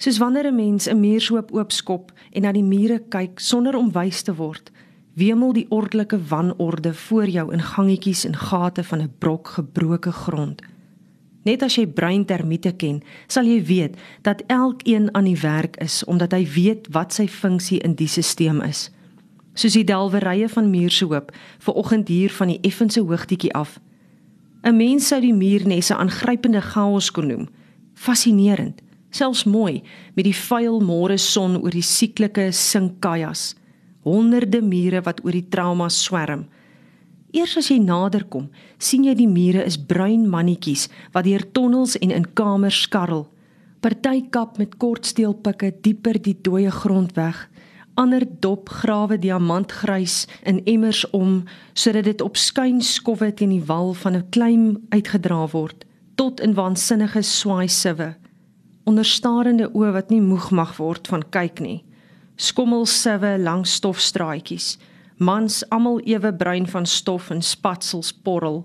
Soos 0.00 0.18
wanneer 0.18 0.46
'n 0.46 0.54
mens 0.54 0.88
'n 0.88 1.00
muurshoop 1.00 1.52
oopskop 1.52 2.12
en 2.32 2.42
na 2.42 2.52
die 2.52 2.62
mure 2.62 3.02
kyk 3.08 3.40
sonder 3.40 3.76
om 3.76 3.92
wys 3.92 4.22
te 4.22 4.34
word, 4.34 4.70
wemel 5.14 5.52
die 5.52 5.66
ordelike 5.68 6.18
wanorde 6.28 6.94
voor 6.94 7.28
jou 7.28 7.52
in 7.52 7.62
gangetjies 7.62 8.24
en 8.24 8.36
gate 8.36 8.84
van 8.84 9.00
'n 9.00 9.12
brok 9.18 9.48
gebroke 9.48 10.12
grond. 10.12 10.62
Net 11.42 11.62
as 11.62 11.74
jy 11.74 11.86
breintermiete 11.86 12.72
ken, 12.72 13.02
sal 13.26 13.44
jy 13.44 13.64
weet 13.64 13.96
dat 14.22 14.42
elkeen 14.46 15.14
aan 15.14 15.24
die 15.24 15.40
werk 15.40 15.76
is 15.76 16.04
omdat 16.04 16.32
hy 16.32 16.46
weet 16.54 16.88
wat 16.90 17.12
sy 17.12 17.28
funksie 17.28 17.78
in 17.78 17.94
die 17.94 18.08
stelsel 18.08 18.62
is. 18.62 18.90
Soos 19.54 19.72
die 19.72 19.84
delwerye 19.84 20.48
van 20.48 20.70
muurshoop 20.70 21.32
ver 21.58 21.74
oggend 21.74 22.08
hier 22.08 22.30
van 22.30 22.48
die 22.48 22.60
effense 22.60 23.00
hoogtetjie 23.00 23.52
af. 23.52 23.80
'n 24.62 24.76
Mens 24.76 25.06
sou 25.06 25.20
die 25.20 25.34
muurnesse 25.34 25.96
aangrypende 25.96 26.60
chaos 26.60 27.10
kon 27.10 27.26
noem. 27.26 27.48
Fascinerend 27.94 28.80
selfs 29.10 29.44
mooi 29.44 29.82
met 30.16 30.24
die 30.24 30.36
vuil 30.36 30.80
môre 30.80 31.18
son 31.18 31.56
oor 31.62 31.70
die 31.70 31.86
sieklike 31.86 32.50
sinkajas 32.52 33.54
honderde 34.06 34.62
mure 34.64 35.02
wat 35.04 35.20
oor 35.24 35.36
die 35.36 35.48
trauma 35.52 35.88
swerm. 35.92 36.46
Eers 37.36 37.56
as 37.60 37.68
jy 37.70 37.78
nader 37.82 38.24
kom 38.32 38.48
sien 38.82 39.04
jy 39.06 39.14
die 39.18 39.28
mure 39.30 39.62
is 39.66 39.78
bruin 39.78 40.26
mannetjies 40.30 40.88
wat 41.14 41.28
deur 41.28 41.44
tonnels 41.54 41.96
en 42.00 42.10
in 42.14 42.26
kamers 42.34 42.82
skarrel. 42.86 43.28
Party 43.80 44.26
kap 44.34 44.58
met 44.58 44.76
kortsteelpikke 44.82 45.70
dieper 45.84 46.18
die 46.20 46.36
dooie 46.36 46.72
grond 46.74 47.14
weg. 47.16 47.46
Ander 48.00 48.24
dop 48.42 48.68
grawe 48.80 49.18
diamantgrys 49.20 50.24
in 50.48 50.60
emmers 50.68 51.04
om 51.16 51.44
sodat 51.74 52.08
dit 52.08 52.24
op 52.24 52.36
skuin 52.36 52.80
skowwe 52.84 53.30
teen 53.36 53.54
die 53.54 53.64
wal 53.66 53.94
van 53.94 54.16
'n 54.16 54.28
klein 54.30 54.64
uitgedra 54.90 55.46
word 55.52 55.84
tot 56.16 56.40
in 56.40 56.54
waansinnige 56.54 57.22
swaai 57.22 57.68
siwe 57.68 58.16
onderstarende 58.84 59.68
oë 59.74 59.92
wat 59.92 60.10
nie 60.10 60.20
moeg 60.20 60.50
mag 60.50 60.76
word 60.76 61.08
van 61.08 61.24
kyk 61.30 61.60
nie. 61.60 61.84
Skommelsiwe 62.36 63.36
lang 63.38 63.66
stofstraatjies. 63.66 64.78
Mans 65.20 65.60
almal 65.68 66.00
ewe 66.08 66.32
bruin 66.32 66.66
van 66.66 66.86
stof 66.86 67.30
en 67.30 67.42
spatsels 67.42 68.12
porrel. 68.12 68.62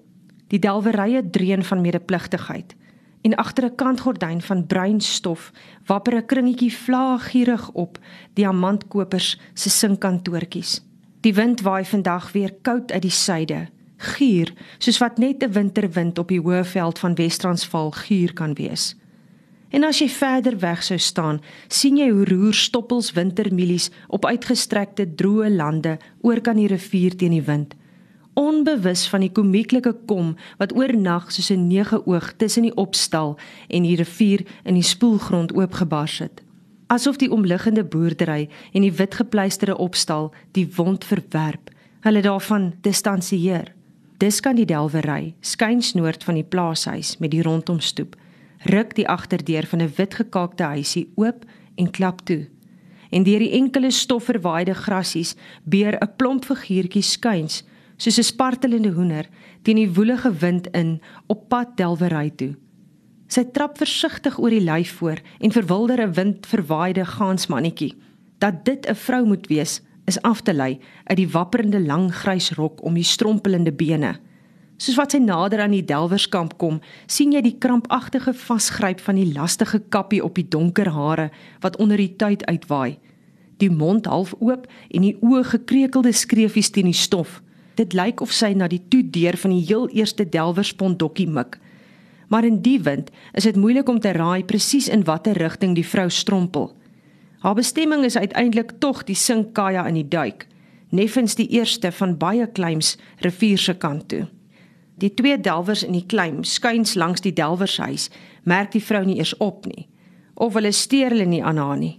Die 0.48 0.60
delwerye 0.60 1.30
dreun 1.30 1.64
van 1.64 1.82
medepligtigheid. 1.82 2.76
En 3.22 3.36
agter 3.36 3.66
'n 3.66 3.76
kantgordyn 3.76 4.42
van 4.42 4.68
bruin 4.68 5.02
stof 5.02 5.52
wapper 5.86 6.16
'n 6.16 6.26
kringetjie 6.26 6.74
vlaaggierig 6.74 7.70
op 7.72 8.00
diamantkopers 8.34 9.40
se 9.54 9.70
sinkkantoortjies. 9.70 10.82
Die 11.22 11.34
wind 11.34 11.62
waai 11.62 11.86
vandag 11.86 12.32
weer 12.32 12.54
koud 12.62 12.92
uit 12.92 13.02
die 13.02 13.12
suide. 13.12 13.68
Gier, 13.98 14.54
soos 14.78 14.98
wat 14.98 15.18
net 15.18 15.44
'n 15.44 15.52
winterwind 15.52 16.18
op 16.18 16.28
die 16.28 16.42
hoë 16.42 16.64
veld 16.64 17.00
van 17.00 17.16
Wes-Transvaal 17.16 17.92
gier 17.92 18.34
kan 18.34 18.54
wees. 18.54 18.96
En 19.76 19.84
as 19.84 19.98
jy 20.00 20.08
verder 20.08 20.56
weg 20.62 20.84
sou 20.88 20.96
staan, 21.04 21.42
sien 21.68 21.98
jy 22.00 22.08
hoe 22.08 22.24
roer 22.30 22.56
stoppels 22.56 23.10
wintermielies 23.18 23.90
op 24.08 24.24
uitgestrekte 24.24 25.04
droë 25.20 25.50
lande 25.52 25.98
oor 26.24 26.40
kan 26.40 26.56
die 26.56 26.70
rivier 26.72 27.18
teen 27.20 27.36
die 27.36 27.44
wind. 27.44 27.76
Onbewus 28.40 29.04
van 29.12 29.26
die 29.26 29.32
komieklike 29.36 29.92
kom 30.08 30.34
wat 30.62 30.72
oornag 30.76 31.28
soos 31.32 31.52
'n 31.52 31.68
nege 31.68 32.00
oog 32.08 32.34
tussen 32.38 32.64
die 32.64 32.76
opstal 32.76 33.38
en 33.68 33.84
die 33.84 33.96
rivier 33.96 34.46
in 34.64 34.80
die 34.80 34.90
spoelgrond 34.94 35.52
oopgebars 35.54 36.20
het. 36.20 36.42
Asof 36.88 37.18
die 37.18 37.32
omliggende 37.32 37.84
boerdery 37.84 38.50
en 38.74 38.82
die 38.82 38.94
witgepleisterde 38.94 39.78
opstal 39.78 40.34
die 40.52 40.70
wond 40.76 41.04
verwerp, 41.04 41.70
hulle 42.02 42.22
daarvan 42.22 42.74
distansieer. 42.82 43.74
Dis 44.18 44.40
kan 44.40 44.56
die 44.56 44.66
delwery 44.66 45.34
skuins 45.42 45.94
noord 45.94 46.24
van 46.24 46.36
die 46.36 46.48
plaashuis 46.48 47.18
met 47.18 47.32
die 47.32 47.42
rondomstoep 47.42 48.16
ruk 48.66 48.96
die 48.96 49.08
agterdeur 49.08 49.66
van 49.66 49.82
'n 49.82 49.94
witgekaakte 49.96 50.64
huisie 50.64 51.12
oop 51.16 51.46
en 51.76 51.92
klap 51.92 52.22
toe. 52.26 52.48
En 53.10 53.24
deur 53.24 53.40
die 53.40 53.52
enkele 53.52 53.92
stofverwaaide 53.92 54.74
grasies 54.74 55.36
beer 55.64 55.98
'n 56.02 56.16
plomp 56.16 56.46
figuurtjie 56.46 57.02
skuins, 57.02 57.64
soos 57.98 58.18
'n 58.18 58.24
spartelende 58.24 58.92
hoender 58.92 59.30
teen 59.62 59.76
die 59.76 59.94
woelige 59.94 60.34
wind 60.34 60.68
in 60.68 61.02
op 61.28 61.50
pad 61.50 61.78
delwery 61.78 62.30
toe. 62.36 62.56
Sy 63.28 63.44
trap 63.44 63.78
versigtig 63.78 64.40
oor 64.40 64.50
die 64.50 64.62
lyf 64.62 64.92
voor 64.98 65.18
en 65.40 65.52
verwilder 65.52 66.02
'n 66.02 66.14
windverwaaide 66.14 67.06
gansmannetjie. 67.06 67.94
Dat 68.38 68.66
dit 68.66 68.88
'n 68.88 68.96
vrou 68.96 69.26
moet 69.26 69.48
wees, 69.48 69.82
is 70.06 70.22
af 70.22 70.42
te 70.42 70.54
lei 70.54 70.80
uit 71.04 71.18
die 71.18 71.30
wapperende 71.30 71.80
lang 71.80 72.14
grys 72.14 72.52
rok 72.52 72.84
om 72.84 72.94
die 72.94 73.04
strompelende 73.04 73.74
bene. 73.74 74.20
Soos 74.76 74.98
wat 75.00 75.14
sy 75.16 75.22
nader 75.24 75.62
aan 75.64 75.72
die 75.72 75.86
delwerskamp 75.88 76.58
kom, 76.60 76.82
sien 77.08 77.32
jy 77.32 77.40
die 77.46 77.56
krampagtige 77.64 78.34
vasgryp 78.36 79.00
van 79.06 79.16
die 79.16 79.30
lastige 79.32 79.80
kappie 79.94 80.20
op 80.24 80.36
die 80.36 80.48
donker 80.52 80.90
hare 80.92 81.30
wat 81.64 81.78
onder 81.80 82.02
die 82.02 82.12
tyd 82.20 82.44
uitwaai. 82.50 82.98
Die 83.64 83.72
mond 83.72 84.10
half 84.12 84.34
oop 84.44 84.68
en 84.92 85.06
die 85.08 85.16
oë 85.24 85.46
gekreukelde 85.54 86.12
skreefies 86.12 86.74
teen 86.76 86.92
die 86.92 86.98
stof. 86.98 87.40
Dit 87.80 87.96
lyk 87.96 88.20
of 88.24 88.36
sy 88.36 88.52
na 88.52 88.68
die 88.68 88.82
toedeur 88.92 89.40
van 89.40 89.56
die 89.56 89.64
heel 89.64 89.88
eerste 89.96 90.28
delwerspondokkie 90.28 91.30
mik. 91.32 91.56
Maar 92.28 92.44
in 92.44 92.60
die 92.66 92.82
wind 92.84 93.14
is 93.32 93.48
dit 93.48 93.56
moeilik 93.56 93.88
om 93.88 94.00
te 94.04 94.12
raai 94.12 94.44
presies 94.44 94.90
in 94.92 95.08
watter 95.08 95.40
rigting 95.40 95.76
die 95.76 95.88
vrou 95.88 96.10
strompel. 96.12 96.74
Haar 97.46 97.56
bestemming 97.56 98.04
is 98.04 98.18
uiteindelik 98.18 98.76
tog 98.84 99.06
die 99.08 99.16
Sinkaya 99.16 99.86
in 99.88 100.02
die 100.02 100.08
duik, 100.08 100.48
neffens 100.92 101.36
die 101.40 101.48
eerste 101.56 101.92
van 101.96 102.18
baie 102.18 102.48
kleims 102.48 102.98
rivier 103.24 103.62
se 103.62 103.76
kant 103.78 104.10
toe. 104.10 104.26
Die 104.98 105.14
twee 105.14 105.40
delwers 105.40 105.84
in 105.84 105.92
die 105.92 106.06
klein 106.06 106.44
skuins 106.44 106.94
langs 106.96 107.22
die 107.22 107.34
delwershuis 107.34 108.10
merk 108.44 108.72
die 108.72 108.84
vrou 108.84 109.04
nie 109.06 109.18
eers 109.20 109.36
op 109.38 109.66
nie 109.66 109.88
of 110.36 110.54
hulle 110.58 110.72
steur 110.76 111.14
hulle 111.16 111.26
nie 111.26 111.44
aan 111.44 111.58
haar 111.58 111.78
nie. 111.80 111.94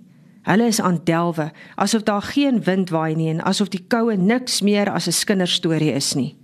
Hulle 0.46 0.66
is 0.70 0.80
aan 0.80 1.00
delwe 1.08 1.50
asof 1.74 2.02
daar 2.04 2.22
geen 2.22 2.60
wind 2.64 2.90
waai 2.92 3.14
nie 3.16 3.30
en 3.32 3.40
asof 3.42 3.70
die 3.72 3.84
koue 3.88 4.16
niks 4.16 4.60
meer 4.62 4.90
as 4.92 5.08
'n 5.08 5.26
kinderstorie 5.26 5.92
is 5.92 6.14
nie. 6.14 6.36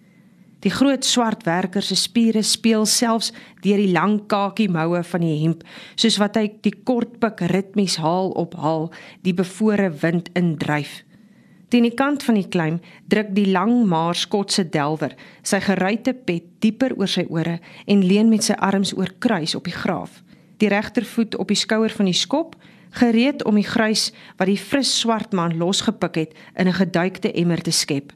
Die 0.62 0.70
groot 0.70 1.04
swart 1.04 1.42
werker 1.42 1.82
se 1.82 1.94
spiere 1.94 2.42
speel 2.42 2.86
selfs 2.86 3.32
deur 3.60 3.76
die 3.76 3.92
lang 3.92 4.20
kakie 4.26 4.68
moue 4.68 5.02
van 5.02 5.20
die 5.20 5.40
hemp 5.42 5.64
soos 5.96 6.18
wat 6.22 6.36
hy 6.36 6.52
die 6.62 6.74
kort 6.84 7.18
pik 7.20 7.40
ritmies 7.50 7.96
haal 7.96 8.30
op 8.30 8.54
haal 8.54 8.92
die 9.22 9.34
bevore 9.34 9.90
wind 9.90 10.30
indryf. 10.38 11.02
Teen 11.72 11.86
die 11.86 11.94
kant 11.96 12.20
van 12.20 12.36
die 12.36 12.48
klim 12.52 12.74
druk 13.08 13.30
die 13.32 13.46
lang 13.48 13.86
maar 13.88 14.18
skotse 14.18 14.66
delwer 14.68 15.14
sy 15.40 15.56
geruite 15.64 16.12
pet 16.12 16.50
dieper 16.60 16.92
oor 16.98 17.08
sy 17.08 17.22
ore 17.32 17.54
en 17.88 18.02
leun 18.04 18.28
met 18.28 18.44
sy 18.44 18.56
arms 18.60 18.90
oor 18.92 19.08
kruis 19.24 19.54
op 19.56 19.64
die 19.64 19.72
graaf. 19.72 20.18
Die 20.60 20.68
regtervoet 20.68 21.38
op 21.40 21.48
die 21.48 21.56
skouer 21.56 21.94
van 21.96 22.10
die 22.10 22.18
skop, 22.18 22.58
gereed 23.00 23.40
om 23.48 23.56
die 23.56 23.64
grys 23.64 24.10
wat 24.36 24.50
die 24.50 24.58
fris 24.60 24.90
swart 25.00 25.32
man 25.32 25.56
losgepik 25.56 26.18
het 26.20 26.34
in 26.60 26.68
'n 26.68 26.76
geduikte 26.76 27.32
emmer 27.32 27.62
te 27.62 27.72
skep. 27.72 28.12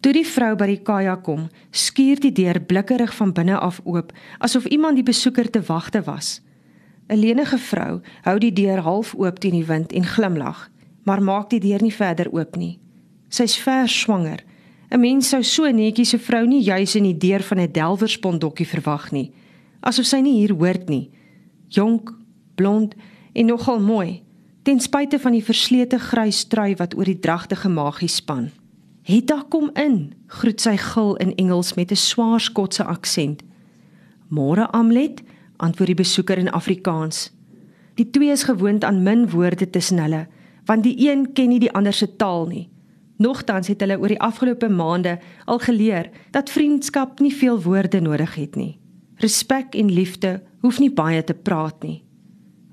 Toe 0.00 0.12
die 0.12 0.26
vrou 0.26 0.56
by 0.56 0.66
die 0.66 0.82
kaja 0.82 1.16
kom, 1.16 1.48
skuur 1.72 2.20
die 2.20 2.32
deur 2.32 2.60
blikkerig 2.60 3.14
van 3.14 3.32
binne 3.32 3.58
af 3.58 3.80
oop, 3.84 4.12
asof 4.38 4.64
iemand 4.64 4.96
die 4.96 5.04
besoeker 5.12 5.50
te 5.50 5.60
wagte 5.60 6.02
was. 6.02 6.40
'n 7.08 7.18
Lenige 7.18 7.58
vrou 7.58 8.00
hou 8.22 8.38
die 8.38 8.52
deur 8.52 8.80
half 8.80 9.14
oop 9.14 9.38
teen 9.38 9.52
die 9.52 9.66
wind 9.66 9.92
en 9.92 10.04
glimlag, 10.04 10.70
maar 11.04 11.22
maak 11.22 11.50
die 11.50 11.60
deur 11.60 11.82
nie 11.82 11.94
verder 11.94 12.32
oop 12.32 12.56
nie. 12.56 12.83
Sy's 13.34 13.56
vers 13.58 13.90
swanger. 13.90 14.44
'n 14.90 15.00
Mens 15.00 15.28
sou 15.28 15.42
so 15.42 15.66
netjies 15.66 16.14
'n 16.14 16.22
vrou 16.22 16.44
nie 16.46 16.62
juis 16.62 16.94
in 16.94 17.02
die 17.02 17.18
deur 17.18 17.42
van 17.42 17.58
'n 17.58 17.72
delwerspondokkie 17.72 18.66
verwag 18.66 19.10
nie, 19.10 19.32
asof 19.82 20.06
sy 20.06 20.20
nie 20.20 20.38
hier 20.38 20.54
hoort 20.54 20.88
nie. 20.88 21.10
Jonk, 21.68 22.14
blond 22.54 22.94
en 23.32 23.46
nogal 23.46 23.80
mooi, 23.80 24.22
ten 24.62 24.80
spyte 24.80 25.18
van 25.18 25.32
die 25.32 25.42
verslete 25.42 25.98
grys 25.98 26.44
trui 26.44 26.76
wat 26.76 26.94
oor 26.94 27.04
die 27.04 27.18
dragtige 27.18 27.68
magie 27.68 28.08
span. 28.08 28.50
"Hetta 29.02 29.44
kom 29.48 29.70
in," 29.74 30.14
groet 30.26 30.60
sy 30.60 30.76
gil 30.76 31.16
in 31.16 31.34
Engels 31.34 31.74
met 31.74 31.90
'n 31.90 31.96
swaar 31.96 32.40
Skotse 32.40 32.84
aksent. 32.84 33.42
"Môre 34.30 34.70
Amlet," 34.70 35.22
antwoord 35.56 35.86
die 35.86 36.02
besoeker 36.04 36.38
in 36.38 36.52
Afrikaans. 36.52 37.32
Die 37.96 38.10
twee 38.10 38.30
is 38.30 38.44
gewoond 38.44 38.84
aan 38.84 39.02
min 39.02 39.30
woorde 39.30 39.70
tussen 39.70 39.98
hulle, 39.98 40.26
want 40.66 40.82
die 40.82 41.10
een 41.10 41.32
ken 41.32 41.48
nie 41.48 41.60
die 41.60 41.72
ander 41.72 41.92
se 41.92 42.16
taal 42.16 42.46
nie. 42.46 42.68
Nogtans 43.16 43.68
het 43.70 43.80
hulle 43.80 43.98
oor 43.98 44.10
die 44.10 44.20
afgelope 44.20 44.68
maande 44.68 45.18
al 45.44 45.58
geleer 45.62 46.10
dat 46.34 46.50
vriendskap 46.50 47.20
nie 47.20 47.34
veel 47.34 47.62
woorde 47.62 48.00
nodig 48.00 48.34
het 48.34 48.56
nie. 48.58 48.78
Respek 49.22 49.74
en 49.74 49.92
liefde 49.92 50.42
hoef 50.60 50.80
nie 50.82 50.90
baie 50.90 51.24
te 51.24 51.34
praat 51.34 51.82
nie. 51.82 52.02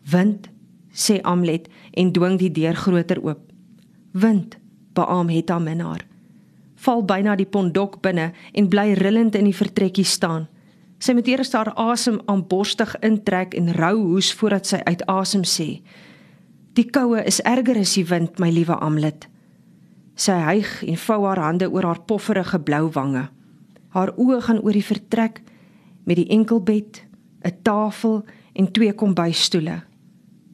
Wind, 0.09 0.49
sê 0.93 1.21
Amlet 1.21 1.69
en 1.93 2.11
dwing 2.11 2.39
die 2.41 2.51
deur 2.51 2.75
groter 2.75 3.21
oop. 3.21 3.43
Wind, 4.11 4.57
beam 4.93 5.29
het 5.29 5.49
haar 5.49 5.61
minnaar. 5.61 6.05
Val 6.81 7.03
byna 7.05 7.35
die 7.37 7.45
pondok 7.45 7.99
binne 8.01 8.31
en 8.57 8.69
bly 8.69 8.93
rillend 8.97 9.35
in 9.37 9.45
die 9.45 9.55
vertrekkie 9.55 10.05
staan. 10.07 10.47
Sy 11.01 11.13
moet 11.13 11.29
eers 11.29 11.53
haar 11.53 11.71
asem 11.77 12.19
aanborstig 12.29 12.95
intrek 13.05 13.53
en 13.57 13.73
rou 13.77 13.95
hoes 14.13 14.31
voordat 14.33 14.69
sy 14.69 14.81
uit 14.85 15.05
asem 15.05 15.45
sê: 15.45 15.81
"Die 16.73 16.89
koue 16.89 17.21
is 17.25 17.41
erger 17.41 17.77
as 17.77 17.93
die 17.93 18.05
wind, 18.05 18.39
my 18.39 18.49
liewe 18.49 18.75
Amlet." 18.75 19.30
Sy 20.15 20.31
hyg 20.31 20.83
en 20.83 20.97
vou 20.97 21.25
haar 21.25 21.39
hande 21.39 21.69
oor 21.71 21.83
haar 21.83 22.01
pofferige 22.05 22.59
blou 22.59 22.89
wange. 22.91 23.29
Haar 23.89 24.13
oë 24.17 24.41
gaan 24.41 24.61
oor 24.61 24.75
die 24.75 24.85
vertrek 24.85 25.41
met 26.05 26.15
die 26.15 26.29
enkelbed, 26.29 27.03
'n 27.43 27.61
tafel 27.63 28.23
en 28.53 28.71
twee 28.71 28.93
kombuisstoele. 28.93 29.81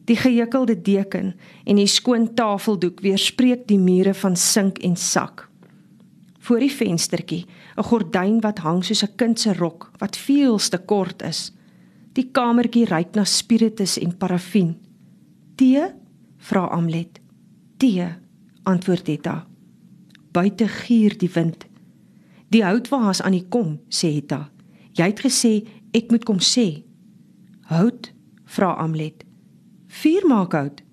Die 0.06 0.16
gehekkelde 0.16 0.82
deken 0.82 1.36
en 1.66 1.76
die 1.76 1.88
skoon 1.88 2.34
tafeldoek 2.34 3.02
weerspreek 3.04 3.68
die 3.68 3.80
mure 3.80 4.14
van 4.14 4.36
sink 4.36 4.78
en 4.78 4.96
sak. 4.96 5.50
Voor 6.40 6.60
die 6.60 6.72
venstertjie, 6.72 7.46
'n 7.78 7.84
gordyn 7.84 8.40
wat 8.42 8.60
hang 8.60 8.84
soos 8.86 9.04
'n 9.04 9.16
kind 9.16 9.40
se 9.40 9.54
rok 9.54 9.92
wat 9.98 10.18
veels 10.18 10.70
te 10.70 10.78
kort 10.78 11.22
is. 11.22 11.52
Die 12.14 12.30
kamertjie 12.32 12.86
ruik 12.86 13.16
na 13.16 13.24
spiritus 13.24 13.98
en 14.00 14.18
parafin. 14.18 14.78
"Tee?" 15.56 15.84
vra 16.38 16.66
Amlet. 16.66 17.20
"Tee," 17.78 18.16
antwoord 18.68 19.08
Etta. 19.10 19.46
Buite 20.32 20.68
gier 20.68 21.18
die 21.18 21.32
wind. 21.34 21.66
"Die 22.50 22.64
hout 22.64 22.90
was 22.90 23.22
aan 23.22 23.32
die 23.32 23.48
kom," 23.50 23.80
sê 23.90 24.08
Etta. 24.18 24.50
"Jy 24.92 25.04
het 25.04 25.22
gesê 25.26 25.68
ek 25.92 26.12
moet 26.12 26.26
kom 26.26 26.40
sê." 26.40 26.84
"Hout?" 27.62 28.14
vra 28.46 28.74
Amlet. 28.74 29.24
Vuur 29.88 30.28
maak 30.28 30.54
hout. 30.54 30.84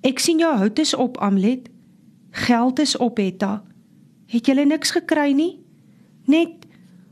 Ek 0.00 0.18
sien 0.18 0.38
jou 0.38 0.56
hout 0.56 0.78
is 0.78 0.94
op, 0.94 1.16
Amlet. 1.18 1.68
Geld 2.30 2.78
is 2.78 2.96
op, 2.96 3.18
Etta. 3.18 3.62
Het 4.26 4.46
julle 4.46 4.64
niks 4.64 4.90
gekry 4.90 5.32
nie? 5.32 5.60
Net 6.26 6.66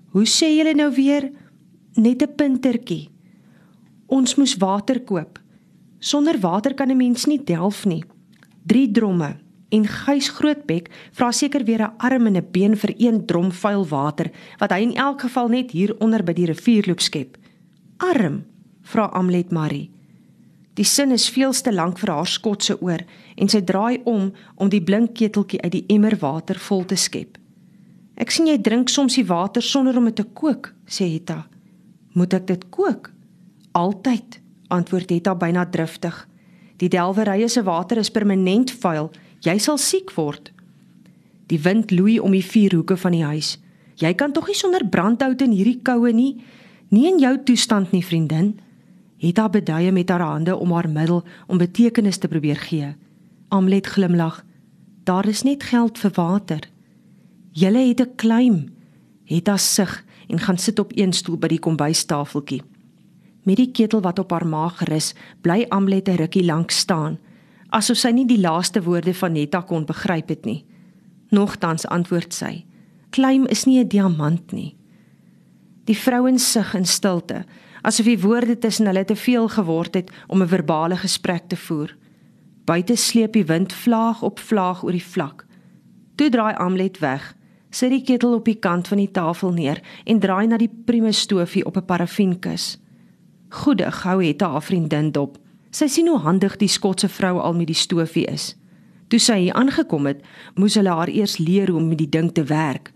Hoe 0.08 0.24
sê 0.24 0.48
julle 0.56 0.72
nou 0.74 0.88
weer? 0.94 1.30
Net 1.94 2.22
'n 2.22 2.34
puntertjie. 2.36 3.10
Ons 4.06 4.34
moes 4.36 4.56
water 4.56 5.00
koop. 5.00 5.38
Sonder 5.98 6.38
water 6.40 6.74
kan 6.74 6.90
'n 6.90 6.96
mens 6.96 7.26
nie 7.26 7.44
delf 7.44 7.84
nie. 7.84 8.04
3 8.66 8.90
dromme 8.90 9.36
en 9.68 9.86
Gys 9.86 10.28
Grootbek 10.28 10.88
vra 11.12 11.32
seker 11.32 11.64
weer 11.64 11.82
'n 11.82 11.96
arm 11.96 12.26
en 12.26 12.36
'n 12.36 12.48
been 12.50 12.76
vir 12.76 12.94
een 12.96 13.26
drom 13.26 13.52
vuil 13.52 13.86
water 13.86 14.30
wat 14.58 14.70
hy 14.70 14.80
in 14.80 14.94
elk 14.94 15.20
geval 15.20 15.48
net 15.48 15.70
hier 15.70 15.96
onder 15.98 16.22
by 16.22 16.32
die 16.32 16.46
rivier 16.46 16.86
loop 16.86 17.00
skep. 17.00 17.36
Arm, 17.96 18.44
vra 18.82 19.04
Amlet 19.12 19.50
Marie. 19.50 19.90
Die 20.74 20.84
sin 20.84 21.10
is 21.10 21.30
veels 21.30 21.60
te 21.60 21.72
lank 21.72 21.98
vir 21.98 22.12
haar 22.14 22.26
skotse 22.26 22.76
oor 22.80 23.02
en 23.36 23.48
sy 23.48 23.60
draai 23.60 24.00
om 24.04 24.32
om 24.56 24.68
die 24.68 24.82
blink 24.82 25.14
keteltjie 25.14 25.60
uit 25.62 25.72
die 25.72 25.84
emmer 25.88 26.16
water 26.20 26.58
vol 26.58 26.84
te 26.84 26.96
skep. 26.96 27.38
Ek 28.18 28.30
sien 28.30 28.46
jy 28.46 28.58
drink 28.58 28.88
soms 28.88 29.14
die 29.14 29.26
water 29.26 29.62
sonder 29.62 29.96
om 29.96 30.04
dit 30.04 30.16
te 30.16 30.24
kook, 30.24 30.72
sê 30.86 31.06
Hetta. 31.12 31.46
Moet 32.14 32.34
ek 32.34 32.46
dit 32.46 32.64
kook? 32.70 33.12
Altyd, 33.72 34.40
antwoord 34.68 35.10
Hetta 35.10 35.34
byna 35.34 35.64
driftig. 35.70 36.26
Die 36.78 36.88
delwerye 36.88 37.48
se 37.48 37.62
water 37.62 37.98
is 37.98 38.10
permanent 38.10 38.70
vuil. 38.82 39.10
Jy 39.40 39.58
sal 39.58 39.78
siek 39.78 40.12
word. 40.16 40.52
Die 41.46 41.60
wind 41.60 41.90
loei 41.90 42.18
om 42.20 42.32
die 42.32 42.44
vier 42.44 42.74
hoeke 42.74 42.96
van 42.96 43.12
die 43.12 43.24
huis. 43.24 43.58
Jy 43.96 44.14
kan 44.14 44.32
tog 44.32 44.46
nie 44.46 44.54
sonder 44.54 44.84
brandhout 44.88 45.40
in 45.42 45.52
hierdie 45.52 45.80
koue 45.82 46.12
nie. 46.12 46.42
Nie 46.90 47.08
in 47.08 47.18
jou 47.18 47.38
toestand 47.44 47.92
nie, 47.92 48.04
vriendin 48.04 48.58
het 49.18 49.36
haar 49.36 49.50
beduie 49.50 49.92
met 49.92 50.08
haar 50.08 50.22
hande 50.22 50.56
om 50.56 50.72
haar 50.72 50.88
middel 50.88 51.24
om 51.46 51.58
betekenis 51.58 52.18
te 52.18 52.28
probeer 52.28 52.56
gee. 52.56 52.94
Amlet 53.48 53.86
glimlag. 53.86 54.44
Daar 55.04 55.26
is 55.26 55.42
net 55.42 55.62
geld 55.62 55.98
vir 55.98 56.12
water. 56.14 56.68
Julle 57.52 57.88
het 57.88 58.00
'n 58.00 58.14
klaim. 58.16 58.68
Het 59.24 59.46
haar 59.46 59.58
sug 59.58 60.04
en 60.28 60.38
gaan 60.38 60.58
sit 60.58 60.78
op 60.78 60.92
een 60.94 61.12
stoel 61.12 61.36
by 61.36 61.48
die 61.48 61.58
kombuistafeltjie. 61.58 62.62
Met 63.42 63.56
die 63.56 63.70
ketel 63.70 64.00
wat 64.00 64.18
op 64.18 64.30
haar 64.30 64.46
maag 64.46 64.84
rus, 64.84 65.14
bly 65.40 65.66
Amlet 65.68 66.08
'n 66.08 66.16
rukkie 66.16 66.44
lank 66.44 66.70
staan, 66.70 67.18
asof 67.70 67.96
sy 67.96 68.10
nie 68.10 68.26
die 68.26 68.40
laaste 68.40 68.82
woorde 68.82 69.14
van 69.14 69.32
Netta 69.32 69.60
kon 69.60 69.84
begryp 69.84 70.28
het 70.28 70.44
nie. 70.44 70.64
Nogtans 71.30 71.86
antwoord 71.86 72.34
sy: 72.34 72.64
"Klaim 73.10 73.46
is 73.46 73.64
nie 73.66 73.80
'n 73.80 73.88
diamant 73.88 74.52
nie." 74.52 74.76
Die 75.84 75.96
vrouens 75.96 76.52
sug 76.52 76.74
in 76.74 76.86
stilte 76.86 77.44
asof 77.82 78.06
die 78.06 78.20
woorde 78.20 78.58
tussen 78.58 78.86
hulle 78.90 79.04
te 79.04 79.16
veel 79.16 79.48
geword 79.48 79.94
het 79.94 80.10
om 80.26 80.42
'n 80.42 80.48
verbale 80.48 80.96
gesprek 80.96 81.48
te 81.48 81.56
voer. 81.56 81.96
Buite 82.64 82.96
sleep 82.96 83.32
die 83.32 83.44
wind 83.44 83.72
vlaag 83.72 84.22
op 84.22 84.38
vlaag 84.38 84.82
oor 84.84 84.92
die 84.92 85.10
vlak. 85.14 85.46
Toe 86.14 86.28
draai 86.28 86.54
Amlet 86.54 86.98
weg, 86.98 87.34
sit 87.70 87.90
die 87.90 88.02
ketel 88.02 88.34
op 88.34 88.44
die 88.44 88.58
kant 88.58 88.88
van 88.88 88.98
die 88.98 89.10
tafel 89.10 89.52
neer 89.52 89.80
en 90.04 90.18
draai 90.18 90.46
na 90.46 90.56
die 90.56 90.70
primus 90.84 91.20
stofie 91.20 91.64
op 91.64 91.76
'n 91.76 91.84
parafienkus. 91.84 92.78
Goedig 93.48 94.02
hou 94.02 94.24
het 94.24 94.40
haar 94.40 94.62
vriendin 94.62 95.12
dop. 95.12 95.38
Sy 95.70 95.88
sien 95.92 96.08
hoe 96.08 96.20
handig 96.24 96.56
die 96.56 96.70
Skotse 96.70 97.08
vrou 97.12 97.38
al 97.40 97.56
met 97.56 97.68
die 97.68 97.76
stofie 97.76 98.24
is. 98.30 98.54
Toe 99.08 99.20
sy 99.20 99.38
hier 99.42 99.56
aangekom 99.56 100.08
het, 100.08 100.22
moes 100.56 100.76
hulle 100.76 100.92
haar 100.92 101.12
eers 101.12 101.38
leer 101.40 101.68
hoe 101.72 101.80
om 101.80 101.88
met 101.88 102.00
die 102.00 102.08
ding 102.08 102.30
te 102.32 102.44
werk. 102.48 102.92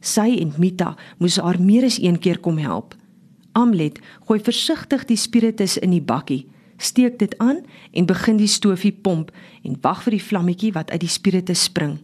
Sy 0.00 0.36
en 0.38 0.54
Mita 0.58 0.94
moes 1.18 1.38
haar 1.42 1.58
meer 1.62 1.86
as 1.86 1.98
een 2.02 2.18
keer 2.22 2.38
kom 2.42 2.58
help. 2.62 2.94
Amlet 3.58 3.98
gooi 4.26 4.38
versigtig 4.42 5.06
die 5.08 5.18
spiritus 5.18 5.76
in 5.78 5.94
die 5.94 6.02
bakkie, 6.02 6.46
steek 6.78 7.18
dit 7.18 7.34
aan 7.42 7.64
en 7.90 8.06
begin 8.06 8.38
die 8.38 8.50
stofie 8.50 8.94
pomp 8.94 9.32
en 9.66 9.78
wag 9.82 10.04
vir 10.06 10.14
die 10.14 10.22
vlammetjie 10.22 10.72
wat 10.74 10.90
uit 10.94 11.02
die 11.02 11.10
spiritus 11.10 11.64
spring. 11.66 11.98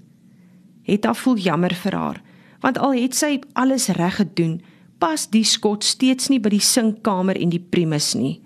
Hetta 0.84 1.14
voel 1.14 1.38
jammer 1.38 1.74
vir 1.74 1.94
haar, 1.94 2.22
want 2.62 2.78
al 2.78 2.96
het 2.98 3.14
sy 3.14 3.38
alles 3.54 3.88
reg 3.94 4.18
gedoen, 4.18 4.58
pas 4.98 5.26
die 5.30 5.44
skot 5.46 5.84
steeds 5.84 6.30
nie 6.30 6.40
by 6.42 6.50
die 6.54 6.62
sinkkamer 6.62 7.38
en 7.38 7.54
die 7.54 7.62
primus 7.62 8.14
nie. 8.18 8.40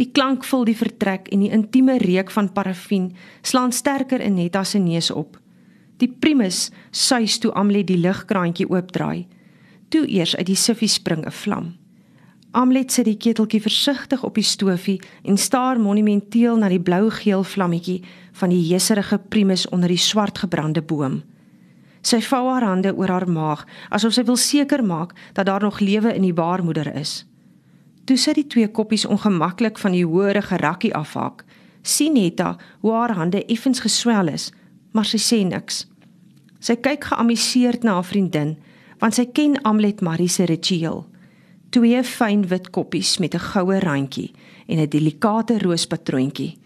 Die 0.00 0.08
klank 0.12 0.44
vul 0.48 0.64
die 0.64 0.76
vertrek 0.76 1.28
en 1.28 1.42
die 1.44 1.52
intieme 1.52 1.98
reuk 2.00 2.30
van 2.32 2.52
parafin 2.52 3.10
slaan 3.42 3.72
sterker 3.72 4.20
in 4.20 4.34
Netta 4.34 4.64
se 4.64 4.78
neus 4.78 5.10
op. 5.10 5.36
Die 6.00 6.08
primus 6.08 6.70
suis 6.90 7.38
toe 7.38 7.52
Amlet 7.52 7.86
die 7.86 8.00
ligkraantjie 8.00 8.66
oopdraai. 8.70 9.26
Toe 9.88 10.06
eers 10.08 10.36
uit 10.36 10.48
die 10.48 10.56
siffie 10.56 10.88
spring 10.88 11.26
'n 11.26 11.30
vlam. 11.30 11.76
Amlet 12.52 12.92
sit 12.92 13.04
die 13.04 13.16
keteltjie 13.16 13.60
versigtig 13.60 14.24
op 14.24 14.34
die 14.34 14.44
stofie 14.44 15.00
en 15.24 15.38
staar 15.38 15.80
monumenteel 15.80 16.56
na 16.56 16.68
die 16.68 16.80
blou-geel 16.80 17.44
vlammetjie 17.44 18.02
van 18.32 18.50
die 18.52 18.60
heserige 18.72 19.18
primus 19.18 19.68
onder 19.68 19.88
die 19.88 20.00
swart 20.00 20.38
gebrande 20.38 20.82
boom. 20.82 21.22
Sy 22.02 22.20
vou 22.20 22.48
haar 22.50 22.64
hande 22.66 22.92
oor 22.96 23.08
haar 23.08 23.28
maag 23.28 23.66
asof 23.90 24.12
sy 24.12 24.24
wil 24.24 24.36
seker 24.36 24.84
maak 24.84 25.14
dat 25.32 25.46
daar 25.46 25.62
nog 25.62 25.80
lewe 25.80 26.14
in 26.14 26.22
die 26.22 26.34
baarmoeder 26.34 26.94
is. 26.96 27.24
Toe 28.04 28.16
sy 28.16 28.32
die 28.32 28.46
twee 28.46 28.68
koppies 28.68 29.04
ongemaklik 29.06 29.78
van 29.78 29.92
die 29.92 30.04
hoëre 30.04 30.42
gerakkie 30.42 30.94
afhaak, 30.94 31.44
sien 31.82 32.12
Netta 32.14 32.56
hoe 32.80 32.92
haar 32.92 33.14
hande 33.14 33.44
effens 33.46 33.80
geswel 33.80 34.28
is, 34.28 34.52
maar 34.92 35.04
sy 35.04 35.18
sê 35.18 35.44
niks. 35.44 35.86
Sy 36.60 36.76
kyk 36.76 37.04
geamuseerd 37.04 37.82
na 37.82 37.94
haar 37.98 38.06
vriendin, 38.06 38.56
want 38.98 39.14
sy 39.14 39.26
ken 39.26 39.58
Amlet 39.62 40.00
Marie 40.00 40.28
se 40.28 40.44
ritueel 40.46 41.06
twee 41.72 42.02
fyn 42.04 42.44
wit 42.50 42.68
koppies 42.70 43.18
met 43.18 43.34
'n 43.34 43.46
goue 43.50 43.78
randjie 43.80 44.30
en 44.66 44.78
'n 44.78 44.88
delikate 44.88 45.58
roospatroontjie. 45.58 46.58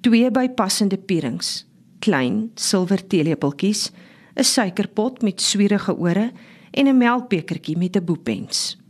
Twee 0.00 0.30
bypassende 0.30 0.98
pierings, 0.98 1.66
klein 1.98 2.50
silwer 2.54 3.06
teelepeltjies, 3.06 3.90
'n 4.34 4.44
suikerpot 4.44 5.22
met 5.22 5.40
swierige 5.40 5.96
ore 5.96 6.32
en 6.70 6.86
'n 6.86 6.96
melkbekertjie 6.96 7.76
met 7.76 7.96
'n 7.96 8.04
boepens. 8.04 8.81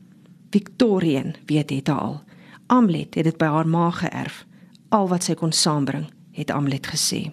Victorian, 0.52 1.34
weet 1.46 1.68
dit 1.68 1.88
al. 1.88 2.20
Amlet 2.66 3.14
het 3.14 3.24
dit 3.24 3.38
by 3.38 3.48
haar 3.50 3.68
ma 3.68 3.90
geërf, 3.90 4.44
al 4.88 5.08
wat 5.08 5.24
sy 5.24 5.34
kon 5.34 5.52
saambring, 5.52 6.06
het 6.36 6.50
Amlet 6.50 6.86
gesê. 6.86 7.32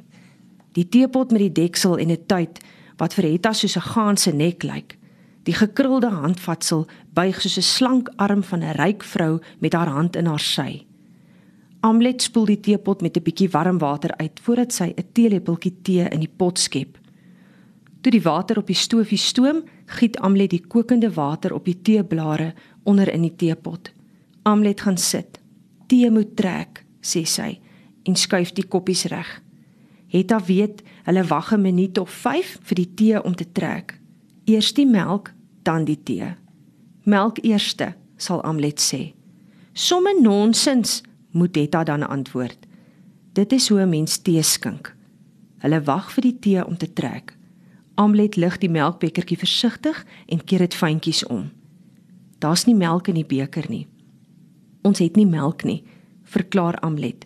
Die 0.73 0.87
teepot 0.87 1.31
met 1.31 1.39
die 1.39 1.51
deksel 1.63 1.97
en 1.97 2.11
'n 2.11 2.25
tyd 2.25 2.63
wat 2.97 3.13
vir 3.13 3.31
Hetta 3.31 3.53
soos 3.53 3.75
'n 3.77 3.89
gaan 3.93 4.17
se 4.17 4.31
nek 4.31 4.63
lyk, 4.63 4.99
Die 5.49 5.55
gekrulde 5.57 6.11
handvatsel 6.13 6.83
buig 7.17 7.39
soos 7.41 7.57
'n 7.57 7.65
slank 7.75 8.09
arm 8.15 8.43
van 8.43 8.61
'n 8.63 8.75
ryk 8.75 9.03
vrou 9.03 9.39
met 9.59 9.73
haar 9.73 9.87
hand 9.87 10.15
in 10.15 10.25
haar 10.25 10.39
sy. 10.39 10.85
Amlet 11.79 12.21
spoel 12.21 12.45
die 12.45 12.59
teepot 12.59 13.01
met 13.01 13.17
'n 13.17 13.23
bietjie 13.23 13.49
warm 13.49 13.77
water 13.77 14.17
uit 14.17 14.39
voordat 14.43 14.73
sy 14.73 14.93
'n 14.95 15.07
teelepeltjie 15.13 15.75
tee 15.81 16.09
in 16.09 16.19
die 16.19 16.33
pot 16.37 16.59
skep. 16.59 16.97
Toe 18.01 18.11
die 18.11 18.21
water 18.21 18.57
op 18.57 18.67
die 18.67 18.75
stofie 18.75 19.17
stoom, 19.17 19.63
giet 19.89 20.19
Amlet 20.21 20.53
die 20.53 20.61
kokende 20.61 21.09
water 21.13 21.53
op 21.53 21.65
die 21.65 21.77
teeblare 21.81 22.53
onder 22.83 23.09
in 23.13 23.25
die 23.25 23.35
teepot. 23.35 23.91
Amlet 24.43 24.81
gaan 24.81 24.97
sit. 24.97 25.39
Tee 25.87 26.11
moet 26.11 26.35
trek, 26.37 26.83
sê 27.01 27.25
sy 27.25 27.59
en 28.07 28.15
skuif 28.15 28.53
die 28.57 28.65
koppies 28.65 29.05
reg. 29.11 29.27
Hetta 30.09 30.39
weet, 30.45 30.81
hulle 31.05 31.23
wag 31.29 31.51
'n 31.53 31.61
minuut 31.61 31.97
of 31.97 32.09
5 32.09 32.57
vir 32.61 32.75
die 32.75 32.93
tee 32.95 33.23
om 33.23 33.35
te 33.35 33.45
trek. 33.51 33.99
Eers 34.45 34.73
die 34.73 34.85
melk, 34.85 35.33
dan 35.63 35.85
die 35.85 35.99
tee. 36.03 36.35
Melk 37.03 37.37
eerste, 37.43 37.93
sal 38.17 38.41
Amlet 38.41 38.79
sê. 38.79 39.13
Somme 39.73 40.13
nonsens, 40.21 41.03
moet 41.31 41.57
Etta 41.57 41.83
dan 41.83 42.07
antwoord. 42.07 42.67
Dit 43.33 43.51
is 43.51 43.69
hoe 43.69 43.81
'n 43.81 43.89
mens 43.89 44.17
tee 44.17 44.41
skink. 44.41 44.95
Hulle 45.59 45.83
wag 45.83 46.11
vir 46.11 46.21
die 46.21 46.39
tee 46.39 46.65
om 46.65 46.77
te 46.77 46.93
trek. 46.93 47.38
Amlet 47.99 48.37
lig 48.39 48.55
die 48.61 48.69
melkbekertjie 48.71 49.35
versigtig 49.37 49.97
en 50.31 50.39
keer 50.47 50.63
dit 50.63 50.75
fyntjies 50.75 51.25
om. 51.27 51.49
Daar's 52.39 52.63
nie 52.63 52.75
melk 52.77 53.09
in 53.11 53.17
die 53.19 53.27
beker 53.27 53.67
nie. 53.67 53.87
Ons 54.87 55.01
het 55.03 55.19
nie 55.19 55.27
melk 55.27 55.65
nie, 55.67 55.81
verklaar 56.23 56.79
Amlet. 56.85 57.25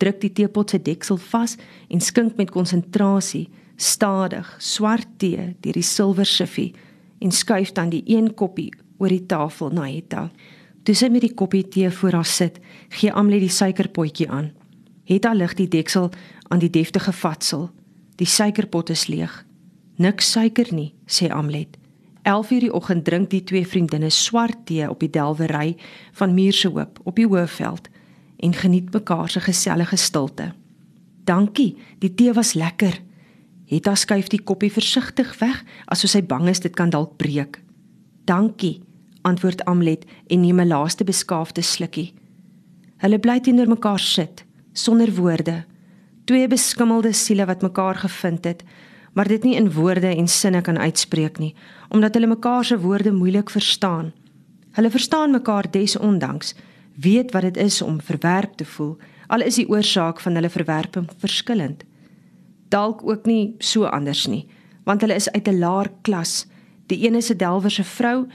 Druk 0.00 0.22
die 0.22 0.32
teepot 0.32 0.72
se 0.72 0.80
deksel 0.80 1.20
vas 1.28 1.58
en 1.92 2.00
skink 2.00 2.40
met 2.40 2.54
konsentrasie, 2.56 3.50
stadig, 3.76 4.48
swart 4.64 5.12
tee 5.20 5.52
deur 5.60 5.76
die 5.76 5.84
silwer 5.84 6.28
siffie 6.28 6.72
en 7.20 7.32
skuif 7.32 7.74
dan 7.76 7.92
die 7.92 8.02
een 8.08 8.32
koppie 8.34 8.70
oor 8.96 9.12
die 9.12 9.26
tafel 9.28 9.76
na 9.76 9.90
Hetta. 9.90 10.30
Toe 10.84 10.96
sy 10.96 11.12
met 11.12 11.24
die 11.24 11.34
koppie 11.36 11.66
tee 11.68 11.90
voor 11.92 12.22
haar 12.22 12.28
sit, 12.28 12.60
gee 12.96 13.12
Amlet 13.12 13.44
die 13.44 13.52
suikerpotjie 13.52 14.30
aan. 14.32 14.54
Hetta 15.04 15.36
lig 15.36 15.52
die 15.60 15.68
deksel 15.68 16.14
aan 16.48 16.64
die 16.64 16.72
deftige 16.72 17.12
vatsel. 17.12 17.68
Die 18.16 18.28
suikerpot 18.28 18.88
is 18.94 19.10
leeg. 19.12 19.44
Niks 19.96 20.32
suiker 20.32 20.74
nie, 20.74 20.92
sê 21.06 21.28
Amlet. 21.30 21.76
11:00 22.24 22.60
die 22.60 22.72
oggend 22.72 23.04
drink 23.04 23.30
die 23.30 23.44
twee 23.44 23.66
vriendinne 23.66 24.10
swart 24.10 24.66
tee 24.66 24.90
op 24.90 25.00
die 25.00 25.10
delwery 25.10 25.76
van 26.12 26.34
Muurse 26.34 26.68
Hoop 26.68 26.98
op 27.04 27.16
die 27.16 27.26
Hoëveld 27.26 27.88
en 28.36 28.52
geniet 28.52 28.92
mekaar 28.92 29.28
se 29.28 29.40
gesellige 29.40 29.96
stilte. 29.96 30.52
Dankie, 31.24 31.76
die 31.98 32.14
tee 32.14 32.32
was 32.32 32.54
lekker. 32.54 33.00
Hetta 33.66 33.94
skuif 33.94 34.28
die 34.28 34.42
koppie 34.42 34.72
versigtig 34.72 35.38
weg 35.38 35.62
asof 35.86 36.10
sy 36.10 36.22
bang 36.22 36.48
is 36.48 36.60
dit 36.60 36.74
kan 36.74 36.90
dalk 36.90 37.16
breek. 37.16 37.60
Dankie, 38.24 38.82
antwoord 39.22 39.64
Amlet 39.64 40.04
en 40.26 40.40
neem 40.40 40.60
'n 40.60 40.68
laaste 40.68 41.04
beskaafde 41.04 41.62
slukkie. 41.62 42.14
Hulle 42.96 43.18
bly 43.18 43.40
teenoor 43.40 43.68
mekaar 43.68 44.00
sit, 44.00 44.44
sonder 44.72 45.14
woorde. 45.14 45.64
Twee 46.24 46.48
beskimmelde 46.48 47.12
siele 47.12 47.46
wat 47.46 47.62
mekaar 47.62 47.94
gevind 47.94 48.44
het, 48.44 48.64
maar 49.14 49.28
dit 49.28 49.42
nie 49.42 49.54
in 49.54 49.72
woorde 49.72 50.10
en 50.10 50.28
sinne 50.28 50.60
kan 50.60 50.78
uitspreek 50.78 51.38
nie, 51.38 51.54
omdat 51.88 52.14
hulle 52.14 52.26
mekaar 52.26 52.64
se 52.64 52.78
woorde 52.78 53.12
moeilik 53.12 53.50
verstaan. 53.50 54.12
Hulle 54.74 54.90
verstaan 54.90 55.30
mekaar 55.30 55.70
desondanks, 55.70 56.54
weet 56.94 57.32
wat 57.32 57.42
dit 57.42 57.56
is 57.56 57.82
om 57.82 58.00
verwerp 58.00 58.56
te 58.56 58.64
voel, 58.64 58.96
al 59.26 59.40
is 59.46 59.54
die 59.54 59.68
oorsaak 59.68 60.20
van 60.20 60.34
hulle 60.34 60.50
verwerping 60.50 61.06
verskillend. 61.18 61.84
Dalk 62.68 63.04
ook 63.06 63.26
nie 63.26 63.54
so 63.58 63.86
anders 63.86 64.26
nie, 64.26 64.46
want 64.84 65.00
hulle 65.00 65.14
is 65.14 65.30
uit 65.30 65.48
'n 65.48 65.58
laer 65.58 65.90
klas. 66.02 66.46
Die 66.86 67.06
een 67.06 67.14
is 67.14 67.30
'n 67.30 67.36
delwer 67.36 67.70
se 67.70 67.84
vrou 67.84 68.26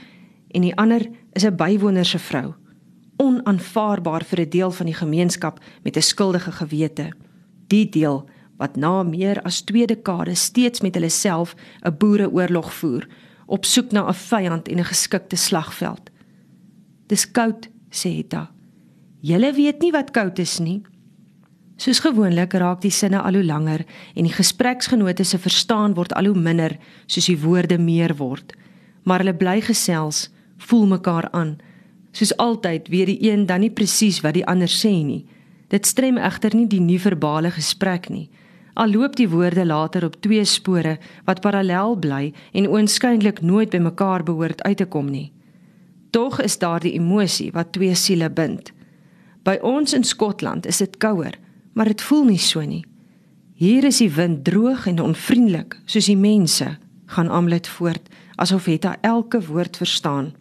en 0.50 0.60
die 0.60 0.76
ander 0.76 1.08
is 1.32 1.44
'n 1.44 1.56
bywoner 1.56 2.04
se 2.04 2.18
vrou. 2.18 2.54
Onaanvaarbaar 3.16 4.24
vir 4.24 4.40
'n 4.40 4.48
deel 4.48 4.70
van 4.70 4.86
die 4.86 4.94
gemeenskap 4.94 5.60
met 5.82 5.96
'n 5.96 6.02
skuldige 6.02 6.52
gewete. 6.52 7.12
Die 7.66 7.88
deel 7.88 8.28
wat 8.60 8.76
na 8.76 9.02
meer 9.02 9.40
as 9.48 9.62
2 9.64 9.88
dekades 9.88 10.44
steeds 10.52 10.84
met 10.84 10.94
hulle 10.94 11.10
self 11.10 11.56
'n 11.82 11.96
boereoorlog 11.98 12.72
voer 12.72 13.08
op 13.46 13.64
soek 13.64 13.92
na 13.92 14.06
'n 14.08 14.14
vyand 14.14 14.68
en 14.68 14.78
'n 14.78 14.92
geskikte 14.92 15.36
slagveld. 15.36 16.10
Dis 17.06 17.30
koud, 17.30 17.68
sê 17.90 18.08
Hetta. 18.16 18.50
Julle 19.20 19.52
weet 19.52 19.82
nie 19.82 19.92
wat 19.92 20.10
koud 20.10 20.38
is 20.38 20.58
nie. 20.58 20.82
Soos 21.76 21.98
gewoonlik 22.00 22.52
raak 22.52 22.80
die 22.80 22.90
sinne 22.90 23.20
al 23.20 23.34
hoe 23.34 23.44
langer 23.44 23.84
en 24.14 24.24
die 24.24 24.32
gespreksgenote 24.32 25.24
se 25.24 25.38
verstaan 25.38 25.94
word 25.94 26.12
al 26.12 26.24
hoe 26.24 26.38
minder 26.38 26.78
soos 27.06 27.26
die 27.26 27.40
woorde 27.40 27.78
meer 27.78 28.16
word. 28.16 28.52
Maar 29.04 29.18
hulle 29.18 29.34
bly 29.34 29.60
gesels, 29.60 30.28
voel 30.56 30.86
mekaar 30.86 31.30
aan. 31.30 31.58
Soos 32.12 32.36
altyd 32.36 32.88
weet 32.88 33.06
die 33.06 33.30
een 33.30 33.46
dan 33.46 33.60
nie 33.60 33.70
presies 33.70 34.20
wat 34.20 34.34
die 34.34 34.46
ander 34.46 34.68
sê 34.68 34.92
nie. 35.04 35.26
Dit 35.68 35.86
strem 35.86 36.18
egter 36.18 36.54
nie 36.54 36.66
die 36.66 36.80
nie-verbale 36.80 37.50
gesprek 37.50 38.08
nie. 38.10 38.28
Al 38.74 38.90
loop 38.90 39.16
die 39.16 39.28
woorde 39.28 39.66
later 39.66 40.04
op 40.04 40.20
twee 40.20 40.44
spore 40.44 40.98
wat 41.24 41.40
parallel 41.40 41.96
bly 41.96 42.32
en 42.52 42.68
oënskynlik 42.68 43.40
nooit 43.42 43.70
by 43.70 43.78
mekaar 43.82 44.22
behoort 44.22 44.62
uit 44.62 44.76
te 44.76 44.86
kom 44.86 45.10
nie. 45.10 45.32
Tog 46.10 46.40
is 46.42 46.58
daar 46.58 46.80
die 46.80 46.92
emosie 46.98 47.50
wat 47.52 47.72
twee 47.72 47.94
siele 47.94 48.30
bind. 48.30 48.72
By 49.42 49.58
ons 49.62 49.94
in 49.94 50.04
Skotland 50.04 50.66
is 50.66 50.78
dit 50.82 50.96
kouer, 50.96 51.36
maar 51.72 51.86
dit 51.86 52.02
voel 52.02 52.24
nie 52.24 52.38
so 52.42 52.60
nie. 52.60 52.84
Hier 53.60 53.84
is 53.84 54.00
die 54.00 54.10
wind 54.10 54.44
droog 54.44 54.86
en 54.88 55.02
onvriendelik, 55.04 55.76
soos 55.84 56.06
die 56.08 56.16
mense, 56.16 56.78
gaan 57.12 57.28
Amlet 57.28 57.68
voort, 57.68 58.08
asof 58.40 58.68
Hetta 58.70 58.96
elke 59.04 59.40
woord 59.46 59.76
verstaan. 59.76 60.32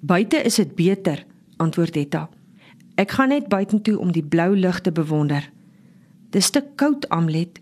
Buite 0.00 0.40
is 0.42 0.56
dit 0.56 0.74
beter, 0.74 1.24
antwoord 1.56 1.94
Hetta. 1.94 2.28
Ek 2.96 3.12
gaan 3.12 3.28
net 3.28 3.50
buitentoe 3.52 3.98
om 4.00 4.12
die 4.12 4.24
blou 4.24 4.54
lug 4.56 4.80
te 4.80 4.92
bewonder. 4.92 5.44
Dis 6.36 6.50
te 6.52 6.60
koud, 6.76 7.08
Amlet. 7.08 7.60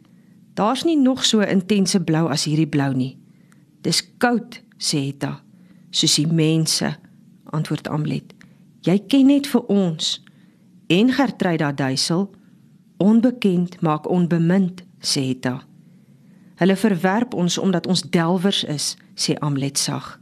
Daar's 0.59 0.83
nie 0.83 0.97
nog 0.99 1.25
so 1.25 1.41
intense 1.47 2.01
blou 2.03 2.27
as 2.31 2.45
hierdie 2.49 2.67
blou 2.67 2.91
nie. 2.95 3.13
Dis 3.87 4.01
koud, 4.19 4.59
sê 4.79 5.05
Hetta. 5.05 5.37
Soos 5.95 6.17
die 6.19 6.27
mense, 6.27 6.89
antwoord 7.55 7.87
Amlet. 7.89 8.33
Jy 8.83 8.97
ken 9.07 9.31
net 9.31 9.47
vir 9.53 9.63
ons. 9.71 10.17
En 10.91 11.13
Gertruida 11.15 11.71
Duisel, 11.73 12.27
onbekend 12.99 13.79
maak 13.87 14.11
onbemind, 14.11 14.83
sê 14.99 15.23
Hetta. 15.29 15.61
Hulle 16.59 16.77
verwerp 16.79 17.39
ons 17.39 17.61
omdat 17.63 17.87
ons 17.87 18.03
delwers 18.11 18.65
is, 18.67 18.95
sê 19.15 19.39
Amlet 19.39 19.79
sag. 19.79 20.17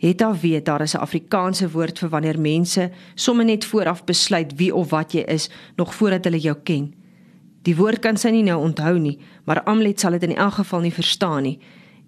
Hetta 0.00 0.30
weet 0.38 0.64
daar 0.64 0.86
is 0.86 0.94
'n 0.94 1.02
Afrikaanse 1.02 1.70
woord 1.70 1.98
vir 1.98 2.08
wanneer 2.08 2.40
mense 2.40 2.90
sommer 3.14 3.44
net 3.44 3.64
vooraf 3.64 4.04
besluit 4.04 4.54
wie 4.56 4.74
of 4.74 4.90
wat 4.90 5.12
jy 5.12 5.20
is 5.26 5.50
nog 5.76 5.94
voordat 5.94 6.24
hulle 6.24 6.38
jou 6.38 6.56
ken. 6.62 6.94
Die 7.62 7.76
woord 7.76 8.00
kan 8.00 8.16
sy 8.16 8.30
nie 8.32 8.44
nou 8.46 8.60
onthou 8.62 8.98
nie, 8.98 9.18
maar 9.44 9.62
Amlet 9.68 10.00
sal 10.00 10.16
dit 10.16 10.22
in 10.30 10.36
elk 10.36 10.60
geval 10.62 10.80
nie 10.80 10.94
verstaan 10.94 11.42
nie. 11.42 11.58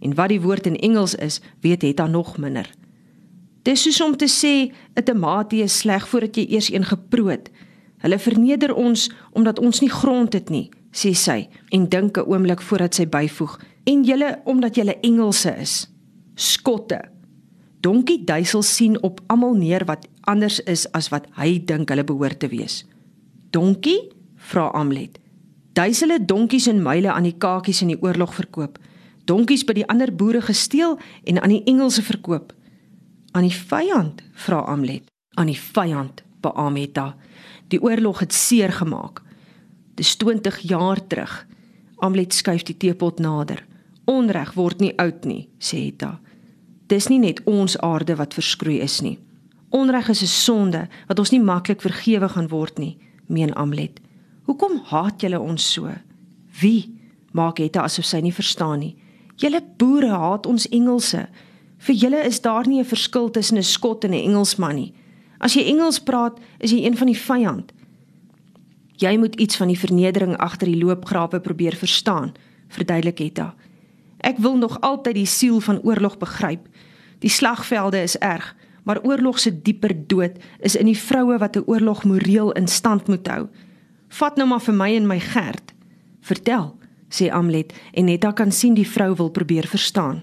En 0.01 0.15
wat 0.15 0.33
die 0.33 0.41
woord 0.41 0.67
in 0.67 0.79
Engels 0.81 1.15
is, 1.15 1.41
weet 1.61 1.83
Hetta 1.83 2.07
nog 2.07 2.39
minder. 2.39 2.71
Dis 3.63 3.85
soos 3.85 4.01
om 4.01 4.17
te 4.17 4.27
sê 4.27 4.73
'n 4.97 5.05
tamatie 5.05 5.63
is 5.63 5.79
sleg 5.79 6.09
voordat 6.09 6.37
jy 6.37 6.47
eers 6.49 6.73
een 6.73 6.85
geproot. 6.85 7.51
Hulle 7.99 8.19
verneder 8.19 8.75
ons 8.75 9.11
omdat 9.33 9.59
ons 9.59 9.81
nie 9.81 9.91
grond 9.91 10.33
het 10.33 10.51
nie, 10.51 10.71
sê 10.91 11.15
sy 11.15 11.49
en 11.71 11.89
dink 11.89 12.19
'n 12.19 12.27
oomblik 12.27 12.61
voordat 12.61 12.95
sy 12.95 13.07
byvoeg. 13.07 13.61
En 13.85 14.05
julle 14.05 14.41
omdat 14.45 14.75
julle 14.75 15.01
Engelse 15.01 15.57
is. 15.61 15.89
Skotte. 16.35 17.01
Donkie 17.81 18.25
Duisel 18.25 18.63
sien 18.63 19.03
op 19.03 19.21
almal 19.27 19.55
neer 19.55 19.85
wat 19.85 20.07
anders 20.21 20.61
is 20.61 20.87
as 20.93 21.09
wat 21.09 21.27
hy 21.35 21.59
dink 21.65 21.89
hulle 21.89 22.05
behoort 22.05 22.39
te 22.41 22.49
wees. 22.49 22.85
Donkie? 23.51 24.11
vra 24.37 24.67
Amlet. 24.67 25.22
Duisele 25.73 26.19
donkies 26.25 26.67
en 26.67 26.83
myle 26.83 27.13
aan 27.13 27.23
die 27.23 27.37
kakies 27.39 27.83
in 27.83 27.89
die 27.95 28.01
oorlog 28.03 28.35
verkoop. 28.35 28.79
Donkies 29.25 29.65
by 29.65 29.77
die 29.79 29.87
ander 29.89 30.13
boere 30.15 30.43
gesteel 30.43 30.99
en 31.25 31.41
aan 31.41 31.55
die 31.55 31.63
Engelse 31.65 32.03
verkoop. 32.03 32.53
Aan 33.33 33.49
die 33.49 33.57
vyand? 33.57 34.23
vra 34.33 34.65
Amlet. 34.69 35.09
Aan 35.35 35.49
die 35.49 35.59
vyand, 35.59 36.23
beameta. 36.41 37.15
Die 37.69 37.81
oorlog 37.81 38.21
het 38.21 38.33
seer 38.33 38.73
gemaak. 38.73 39.23
Dis 39.95 40.17
20 40.17 40.59
jaar 40.69 41.07
terug. 41.07 41.47
Amlet 41.97 42.35
skuif 42.35 42.63
die 42.69 42.77
teepot 42.77 43.19
nader. 43.19 43.65
Onreg 44.05 44.53
word 44.59 44.81
nie 44.81 44.93
oud 44.99 45.25
nie, 45.25 45.49
sê 45.59 45.87
Hetta 45.87 46.19
dis 46.93 47.09
nie 47.09 47.21
net 47.23 47.41
ons 47.49 47.79
aarde 47.81 48.17
wat 48.21 48.37
verskroei 48.37 48.81
is 48.85 49.01
nie. 49.05 49.19
Onreg 49.73 50.09
is 50.13 50.23
'n 50.23 50.33
sonde 50.45 50.89
wat 51.09 51.19
ons 51.19 51.31
nie 51.31 51.41
maklik 51.41 51.81
vergewe 51.81 52.29
gaan 52.29 52.49
word 52.49 52.79
nie, 52.79 52.99
meen 53.27 53.55
Amlet. 53.55 54.01
Hoekom 54.49 54.81
haat 54.91 55.23
julle 55.23 55.41
ons 55.41 55.73
so? 55.73 55.91
Wie? 56.61 56.91
Maak 57.33 57.57
dit 57.63 57.77
asof 57.77 58.05
sy 58.05 58.21
nie 58.21 58.35
verstaan 58.35 58.81
nie. 58.83 58.97
Julle 59.41 59.63
boere 59.79 60.11
haat 60.11 60.47
ons 60.47 60.69
Engelse. 60.69 61.29
Vir 61.83 61.95
julle 61.95 62.25
is 62.27 62.41
daar 62.41 62.67
nie 62.67 62.81
'n 62.81 62.85
verskil 62.85 63.31
tussen 63.31 63.59
'n 63.59 63.63
Skot 63.63 64.05
en 64.05 64.11
'n 64.11 64.25
Engelsman 64.29 64.75
nie. 64.75 64.95
As 65.41 65.55
jy 65.55 65.67
Engels 65.67 65.99
praat, 65.99 66.39
is 66.61 66.71
jy 66.71 66.85
een 66.85 66.97
van 66.97 67.07
die 67.07 67.19
vyand. 67.19 67.73
Jy 68.97 69.17
moet 69.19 69.35
iets 69.35 69.57
van 69.57 69.69
die 69.69 69.79
vernedering 69.79 70.37
agter 70.37 70.67
die 70.71 70.85
loopgrawe 70.85 71.41
probeer 71.41 71.75
verstaan, 71.75 72.33
verduidelik 72.69 73.21
Etta. 73.21 73.55
Ek 74.23 74.39
wil 74.39 74.57
nog 74.57 74.81
altyd 74.81 75.15
die 75.15 75.27
siel 75.27 75.61
van 75.61 75.81
oorlog 75.83 76.19
begryp. 76.19 76.69
Die 77.19 77.31
slagvelde 77.31 78.03
is 78.03 78.19
erg, 78.19 78.55
maar 78.85 79.03
oorlog 79.03 79.39
se 79.39 79.63
dieper 79.63 79.95
dood 80.07 80.39
is 80.61 80.77
in 80.77 80.87
die 80.87 80.99
vroue 80.99 81.39
wat 81.39 81.57
'n 81.57 81.67
oorlog 81.67 82.05
moreel 82.05 82.53
in 82.53 82.69
stand 82.69 83.09
moet 83.09 83.27
hou. 83.27 83.49
Vat 84.13 84.37
nou 84.37 84.49
maar 84.49 84.61
vir 84.61 84.77
my 84.77 84.91
en 84.97 85.07
my 85.09 85.19
Gert. 85.21 85.73
Vertel, 86.21 86.69
sê 87.09 87.31
Amlet 87.33 87.73
en 87.93 88.05
Netta 88.11 88.33
kan 88.37 88.53
sien 88.53 88.75
die 88.77 88.89
vrou 88.89 89.15
wil 89.17 89.31
probeer 89.33 89.67
verstaan. 89.67 90.23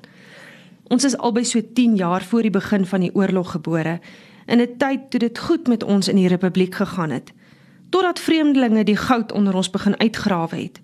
Ons 0.89 1.05
is 1.05 1.17
albei 1.17 1.45
so 1.45 1.61
10 1.61 1.95
jaar 1.97 2.23
voor 2.23 2.45
die 2.45 2.53
begin 2.53 2.85
van 2.85 3.01
die 3.05 3.13
oorlog 3.15 3.51
gebore 3.51 3.99
in 4.45 4.61
'n 4.61 4.77
tyd 4.77 5.09
toe 5.09 5.19
dit 5.19 5.39
goed 5.39 5.67
met 5.67 5.83
ons 5.83 6.07
in 6.07 6.15
die 6.15 6.27
republiek 6.27 6.75
gegaan 6.75 7.09
het 7.09 7.33
totdat 7.89 8.19
vreemdelinge 8.19 8.83
die 8.83 8.97
goud 8.97 9.31
onder 9.31 9.55
ons 9.55 9.69
begin 9.69 9.99
uitgrawe 9.99 10.55
het. 10.55 10.79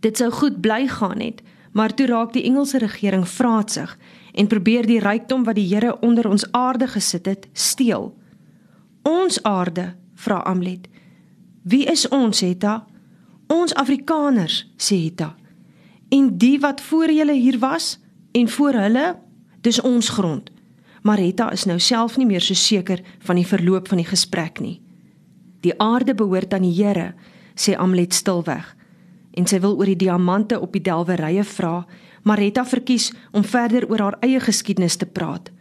Dit 0.00 0.16
sou 0.16 0.30
goed 0.30 0.60
bly 0.60 0.86
gaan 0.88 1.20
het, 1.20 1.42
maar 1.72 1.94
toe 1.94 2.06
raak 2.06 2.32
die 2.32 2.44
Engelse 2.44 2.78
regering 2.78 3.28
vraatsig 3.28 3.98
en 4.32 4.46
probeer 4.46 4.86
die 4.86 5.00
rykdom 5.00 5.44
wat 5.44 5.54
die 5.54 5.74
Here 5.74 5.98
onder 6.00 6.28
ons 6.28 6.52
aarde 6.52 6.86
gesit 6.86 7.26
het, 7.26 7.48
steel. 7.52 8.16
Ons 9.02 9.42
aarde, 9.42 9.94
vra 10.14 10.36
Amlet. 10.36 10.88
Wie 11.62 11.84
is 11.84 12.08
ons, 12.08 12.40
Hetta? 12.40 12.86
Ons 13.46 13.74
Afrikaners, 13.74 14.64
sê 14.80 14.96
Hetta. 15.04 15.34
En 16.08 16.32
die 16.38 16.58
wat 16.60 16.80
voor 16.80 17.12
julle 17.12 17.36
hier 17.36 17.58
was 17.58 17.98
en 18.32 18.48
voor 18.48 18.78
hulle, 18.80 19.16
dis 19.60 19.80
ons 19.80 20.08
grond. 20.08 20.50
Maar 21.02 21.18
Hetta 21.18 21.50
is 21.52 21.66
nou 21.68 21.78
self 21.78 22.16
nie 22.16 22.26
meer 22.26 22.40
so 22.40 22.54
seker 22.54 23.02
van 23.26 23.36
die 23.36 23.46
verloop 23.46 23.88
van 23.88 24.00
die 24.00 24.08
gesprek 24.08 24.60
nie. 24.60 24.80
Die 25.60 25.76
aarde 25.80 26.14
behoort 26.14 26.54
aan 26.54 26.64
die 26.64 26.76
Here, 26.76 27.12
sê 27.54 27.76
Amlet 27.76 28.14
stilweg 28.14 28.76
en 29.38 29.46
sy 29.46 29.60
wil 29.62 29.76
oor 29.78 29.86
die 29.86 30.00
diamante 30.00 30.58
op 30.58 30.72
die 30.74 30.82
delwerye 30.82 31.44
vra, 31.46 31.84
maar 32.26 32.40
Retta 32.42 32.64
verkies 32.66 33.10
om 33.30 33.44
verder 33.46 33.86
oor 33.90 34.02
haar 34.02 34.16
eie 34.26 34.40
geskiedenis 34.42 34.98
te 34.98 35.06
praat. 35.06 35.52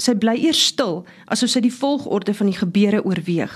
Sy 0.00 0.14
bly 0.16 0.38
eers 0.40 0.62
stil 0.70 1.02
asof 1.28 1.52
sy 1.52 1.60
die 1.60 1.74
volgorde 1.74 2.32
van 2.34 2.48
die 2.48 2.56
gebeure 2.56 3.02
oorweeg. 3.04 3.52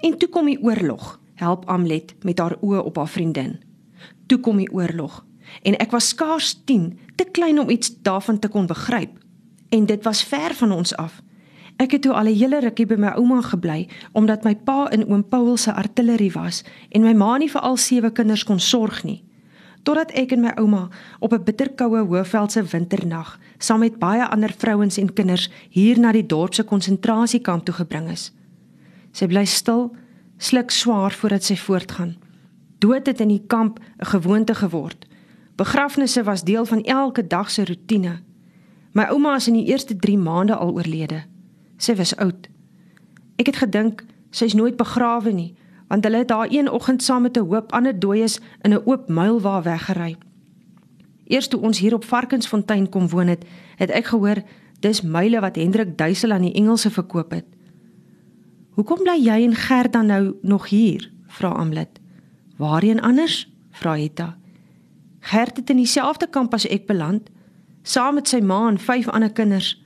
En 0.00 0.18
toe 0.18 0.28
kom 0.28 0.46
die 0.48 0.60
oorlog, 0.62 1.18
help 1.34 1.66
Amlet 1.68 2.14
met 2.24 2.38
haar 2.38 2.56
oë 2.60 2.84
op 2.88 2.96
haar 2.96 3.08
vriendin. 3.08 3.58
Toe 4.26 4.38
kom 4.40 4.56
die 4.56 4.72
oorlog 4.72 5.24
en 5.66 5.74
ek 5.82 5.90
was 5.90 6.12
skaars 6.12 6.52
10, 6.64 6.92
te 7.18 7.24
klein 7.26 7.58
om 7.58 7.70
iets 7.70 7.90
daarvan 8.06 8.38
te 8.38 8.48
kon 8.48 8.68
begryp. 8.70 9.16
En 9.68 9.86
dit 9.86 10.04
was 10.06 10.22
ver 10.22 10.54
van 10.54 10.72
ons 10.72 10.94
af. 10.96 11.22
Ek 11.76 11.96
het 11.96 12.02
toe 12.02 12.12
al 12.12 12.28
'n 12.30 12.38
hele 12.38 12.60
rukkie 12.60 12.86
by 12.86 12.94
my 12.94 13.12
ouma 13.16 13.40
gebly 13.42 13.88
omdat 14.12 14.44
my 14.44 14.54
pa 14.54 14.90
in 14.90 15.08
oom 15.10 15.28
Paul 15.28 15.56
se 15.56 15.72
artillerie 15.72 16.32
was 16.32 16.64
en 16.88 17.02
my 17.02 17.12
ma 17.12 17.36
nie 17.36 17.50
vir 17.50 17.60
al 17.60 17.76
sewe 17.76 18.10
kinders 18.10 18.44
kon 18.44 18.60
sorg 18.60 19.04
nie. 19.04 19.24
Totdat 19.82 20.10
ek 20.10 20.32
en 20.32 20.40
my 20.40 20.52
ouma 20.56 20.88
op 21.18 21.32
'n 21.32 21.44
bitterkoue 21.44 22.04
Hoëveldse 22.04 22.62
winternag 22.62 23.38
saam 23.58 23.80
met 23.80 23.98
baie 23.98 24.26
ander 24.26 24.52
vrouens 24.58 24.98
en 24.98 25.12
kinders 25.12 25.50
hier 25.70 25.98
na 25.98 26.12
die 26.12 26.26
dorp 26.26 26.54
se 26.54 26.62
konsentrasiekamp 26.62 27.64
toe 27.64 27.74
gebring 27.74 28.10
is. 28.10 28.32
Sy 29.12 29.26
bly 29.26 29.44
stil, 29.44 29.90
sluk 30.38 30.70
swaar 30.70 31.12
voordat 31.12 31.44
sy 31.44 31.56
voortgaan. 31.56 32.16
Dood 32.78 33.06
het 33.06 33.20
in 33.20 33.28
die 33.28 33.42
kamp 33.46 33.80
'n 33.80 34.06
gewoonte 34.06 34.54
geword. 34.54 35.06
Begrafnisse 35.56 36.22
was 36.22 36.44
deel 36.44 36.64
van 36.64 36.82
elke 36.82 37.26
dag 37.26 37.50
se 37.50 37.64
rotine. 37.64 38.20
My 38.92 39.02
ouma 39.02 39.34
is 39.36 39.48
in 39.48 39.54
die 39.54 39.66
eerste 39.66 39.96
3 39.96 40.18
maande 40.18 40.54
al 40.54 40.72
oorlede. 40.72 41.22
Sy 41.76 41.94
was 41.94 42.16
oud. 42.16 42.48
Ek 43.36 43.46
het 43.46 43.56
gedink 43.56 44.04
sy's 44.30 44.54
nooit 44.54 44.76
begrawe 44.76 45.32
nie, 45.32 45.54
want 45.88 46.04
hulle 46.04 46.16
het 46.16 46.30
haar 46.30 46.50
een 46.50 46.70
oggend 46.70 47.02
saam 47.02 47.22
met 47.22 47.36
'n 47.36 47.46
hoop 47.46 47.72
ander 47.72 48.00
dooies 48.00 48.40
in 48.62 48.72
'n 48.72 48.82
oop 48.84 49.08
muilwa 49.08 49.62
weggery. 49.62 50.16
Eers 51.26 51.48
toe 51.48 51.60
ons 51.60 51.78
hier 51.78 51.94
op 51.94 52.04
Varkensfontein 52.04 52.88
kom 52.88 53.08
woon 53.08 53.26
het, 53.26 53.44
het 53.76 53.90
ek 53.90 54.06
gehoor 54.06 54.42
dis 54.80 55.02
myle 55.02 55.40
wat 55.40 55.56
Hendrik 55.56 55.98
Duisel 55.98 56.32
aan 56.32 56.42
die 56.42 56.52
Engelse 56.52 56.90
verkoop 56.90 57.30
het. 57.30 57.44
"Hoekom 58.70 59.02
bly 59.02 59.18
jy 59.18 59.44
en 59.44 59.54
Gert 59.54 59.92
dan 59.92 60.06
nou 60.06 60.34
nog 60.42 60.68
hier?" 60.68 61.12
vra 61.26 61.48
Amlet. 61.48 62.00
"Waarheen 62.56 63.00
anders?" 63.00 63.52
vra 63.70 63.96
Hetta. 63.96 64.36
Gert 65.20 65.56
het 65.56 65.70
in 65.70 65.76
dieselfde 65.76 66.26
kamp 66.26 66.54
as 66.54 66.66
ek 66.66 66.86
beland, 66.86 67.30
saam 67.82 68.14
met 68.14 68.28
sy 68.28 68.40
ma 68.40 68.68
en 68.68 68.78
vyf 68.78 69.08
ander 69.08 69.32
kinders. 69.32 69.82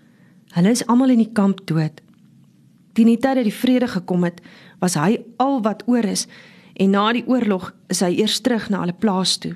Hulle 0.54 0.70
is 0.70 0.86
almal 0.86 1.08
in 1.08 1.18
die 1.18 1.32
kamp 1.32 1.66
dood. 1.66 2.02
Teen 2.94 3.06
die 3.10 3.18
tyd 3.18 3.34
dat 3.34 3.44
die 3.44 3.54
vrede 3.54 3.88
gekom 3.88 4.24
het, 4.24 4.40
was 4.78 4.94
hy 4.94 5.18
al 5.42 5.62
wat 5.62 5.82
oor 5.86 6.04
is 6.04 6.26
en 6.74 6.90
na 6.90 7.12
die 7.14 7.24
oorlog 7.26 7.70
is 7.92 8.02
hy 8.02 8.12
eers 8.18 8.40
terug 8.42 8.68
na 8.70 8.82
hulle 8.82 8.96
plaas 8.98 9.36
toe. 9.38 9.54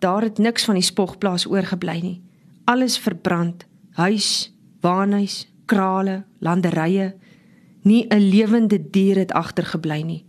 Daar 0.00 0.22
het 0.22 0.38
niks 0.38 0.64
van 0.64 0.78
die 0.78 0.86
spogplaas 0.86 1.46
oorgebly 1.46 1.98
nie. 2.00 2.18
Alles 2.70 2.96
verbrand. 2.98 3.66
Huis, 3.98 4.52
waanhuis, 4.80 5.44
krale, 5.66 6.22
landerye. 6.38 7.12
Nie 7.82 8.06
'n 8.08 8.28
lewende 8.28 8.90
dier 8.90 9.16
het 9.16 9.32
agtergebly 9.32 10.02
nie. 10.02 10.24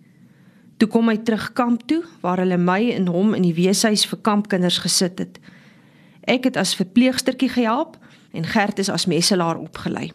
Toe 0.77 0.88
kom 0.88 1.10
hy 1.10 1.17
terug 1.17 1.53
kamp 1.53 1.81
toe 1.86 2.03
waar 2.22 2.38
hulle 2.38 2.58
my 2.58 2.89
en 2.89 3.08
hom 3.08 3.34
in 3.34 3.41
die 3.41 3.53
weeshuis 3.53 4.05
vir 4.05 4.20
kampkinders 4.22 4.77
gesit 4.77 5.20
het. 5.20 5.39
Ek 6.25 6.43
het 6.43 6.58
as 6.58 6.75
verpleegstertjie 6.75 7.50
gehelp 7.50 7.98
en 8.31 8.46
Gert 8.46 8.79
is 8.79 8.89
as 8.89 9.05
messelaar 9.05 9.58
opgelei. 9.58 10.12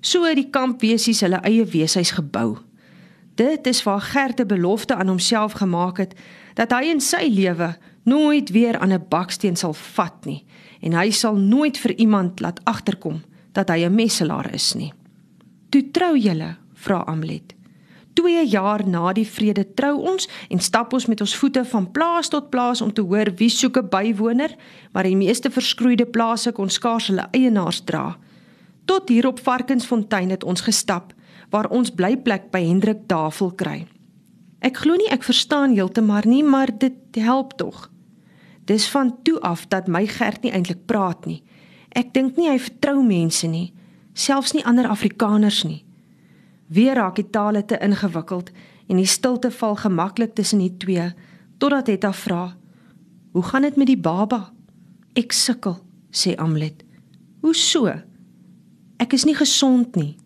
So 0.00 0.24
het 0.24 0.36
die 0.36 0.50
kampwesies 0.50 1.20
hulle 1.20 1.40
eie 1.46 1.64
weeshuis 1.64 2.10
gebou. 2.10 2.56
Dit 3.34 3.66
is 3.66 3.82
waar 3.82 4.00
Gert 4.00 4.40
'n 4.40 4.46
belofte 4.46 4.94
aan 4.94 5.08
homself 5.08 5.52
gemaak 5.52 5.96
het 5.96 6.14
dat 6.54 6.70
hy 6.70 6.90
in 6.90 7.00
sy 7.00 7.28
lewe 7.30 7.76
nooit 8.02 8.50
weer 8.50 8.78
aan 8.78 8.92
'n 8.92 9.06
baksteen 9.08 9.56
sal 9.56 9.72
vat 9.72 10.24
nie 10.24 10.44
en 10.80 10.92
hy 10.92 11.10
sal 11.10 11.36
nooit 11.36 11.78
vir 11.78 11.94
iemand 11.98 12.40
laat 12.40 12.60
agterkom 12.64 13.22
dat 13.52 13.68
hy 13.68 13.84
'n 13.84 13.94
messelaar 13.94 14.54
is 14.54 14.74
nie. 14.74 14.92
"Toe 15.68 15.90
trou 15.90 16.16
julle?" 16.16 16.56
vra 16.74 17.04
Amlet. 17.06 17.54
2 18.18 18.46
jaar 18.50 18.82
na 18.88 19.12
die 19.14 19.26
vrede 19.26 19.62
trou 19.78 20.00
ons 20.10 20.28
en 20.50 20.60
stap 20.60 20.92
ons 20.92 21.06
met 21.06 21.20
ons 21.20 21.34
voete 21.38 21.62
van 21.64 21.90
plaas 21.94 22.28
tot 22.28 22.50
plaas 22.50 22.80
om 22.82 22.90
te 22.92 23.02
hoor 23.02 23.30
wie 23.38 23.50
soek 23.50 23.76
'n 23.78 23.88
bywoner, 23.88 24.56
maar 24.92 25.04
die 25.04 25.16
meeste 25.16 25.50
verskroeide 25.50 26.06
plase 26.06 26.52
kon 26.52 26.68
skaars 26.68 27.06
hulle 27.06 27.28
eienaars 27.30 27.80
dra. 27.84 28.18
Tot 28.84 29.08
hier 29.08 29.26
op 29.26 29.38
Varkensfontein 29.38 30.30
het 30.30 30.44
ons 30.44 30.60
gestap 30.60 31.14
waar 31.50 31.70
ons 31.70 31.90
blyplek 31.90 32.50
by 32.50 32.60
Hendrik 32.64 33.06
Tafel 33.06 33.50
kry. 33.50 33.86
Ek 34.60 34.76
glo 34.76 34.96
nie 34.96 35.10
ek 35.10 35.22
verstaan 35.22 35.74
heeltemal 35.74 36.26
nie, 36.26 36.42
maar 36.42 36.78
dit 36.78 36.94
help 37.14 37.56
tog. 37.56 37.90
Dis 38.64 38.88
van 38.88 39.22
toe 39.22 39.40
af 39.40 39.68
dat 39.68 39.88
my 39.88 40.06
Gert 40.06 40.42
nie 40.42 40.52
eintlik 40.52 40.86
praat 40.86 41.26
nie. 41.26 41.42
Ek 41.94 42.12
dink 42.12 42.36
nie 42.36 42.48
hy 42.50 42.58
vertrou 42.58 43.02
mense 43.02 43.46
nie, 43.46 43.72
selfs 44.18 44.52
nie 44.52 44.64
ander 44.66 44.88
Afrikaners 44.90 45.62
nie. 45.64 45.84
Weer 46.68 46.98
raak 46.98 47.16
die 47.16 47.30
tale 47.30 47.62
te 47.64 47.78
ingewikkeld 47.78 48.50
en 48.88 48.98
die 48.98 49.08
stilte 49.08 49.50
val 49.50 49.76
gemaklik 49.78 50.34
tussen 50.34 50.62
die 50.62 50.74
twee 50.76 51.12
totdat 51.58 51.86
Hetta 51.86 52.12
vra: 52.12 52.56
"Hoe 53.32 53.42
gaan 53.42 53.62
dit 53.62 53.76
met 53.76 53.86
die 53.86 54.00
baba?" 54.00 54.52
"Ek 55.14 55.32
sukkel," 55.32 55.78
sê 56.10 56.36
Amlet. 56.36 56.84
"Hoe 57.40 57.54
so?" 57.54 57.86
"Ek 58.96 59.12
is 59.12 59.24
nie 59.24 59.34
gesond 59.34 59.96
nie." 59.96 60.16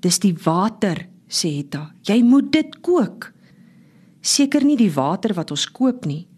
"Dis 0.00 0.18
die 0.18 0.36
water," 0.44 1.08
sê 1.28 1.56
Hetta. 1.56 1.92
"Jy 2.02 2.22
moet 2.22 2.52
dit 2.52 2.80
kook." 2.80 3.32
"Seker 4.20 4.64
nie 4.64 4.76
die 4.76 4.92
water 4.92 5.34
wat 5.34 5.50
ons 5.50 5.70
koop 5.70 6.04
nie." 6.04 6.28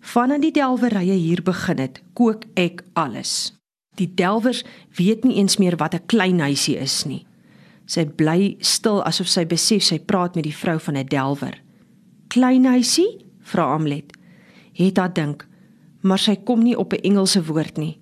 Vanaf 0.00 0.40
die 0.40 0.50
delwerye 0.50 1.14
hier 1.14 1.42
begin 1.42 1.78
het, 1.78 2.02
kook 2.12 2.44
ek 2.54 2.82
alles. 2.92 3.61
Die 4.00 4.08
delwers 4.14 4.64
weet 4.96 5.24
nie 5.24 5.36
eens 5.36 5.56
meer 5.56 5.76
wat 5.76 5.94
'n 5.94 6.06
klein 6.06 6.40
huisie 6.40 6.76
is 6.76 7.04
nie. 7.04 7.26
Sy 7.86 8.06
bly 8.06 8.56
stil 8.58 9.02
asof 9.04 9.28
sy 9.28 9.46
besef 9.46 9.82
sy 9.82 9.98
praat 9.98 10.34
met 10.34 10.44
die 10.44 10.56
vrou 10.56 10.78
van 10.80 10.96
'n 10.96 11.06
delwer. 11.06 11.60
"Klein 12.28 12.64
huisie?" 12.64 13.26
vra 13.40 13.74
Amlet. 13.74 14.12
Hetta 14.72 15.08
dink, 15.08 15.46
maar 16.00 16.18
sy 16.18 16.36
kom 16.36 16.62
nie 16.62 16.78
op 16.78 16.92
'n 16.92 17.02
Engelse 17.02 17.44
woord 17.44 17.76
nie. 17.76 17.98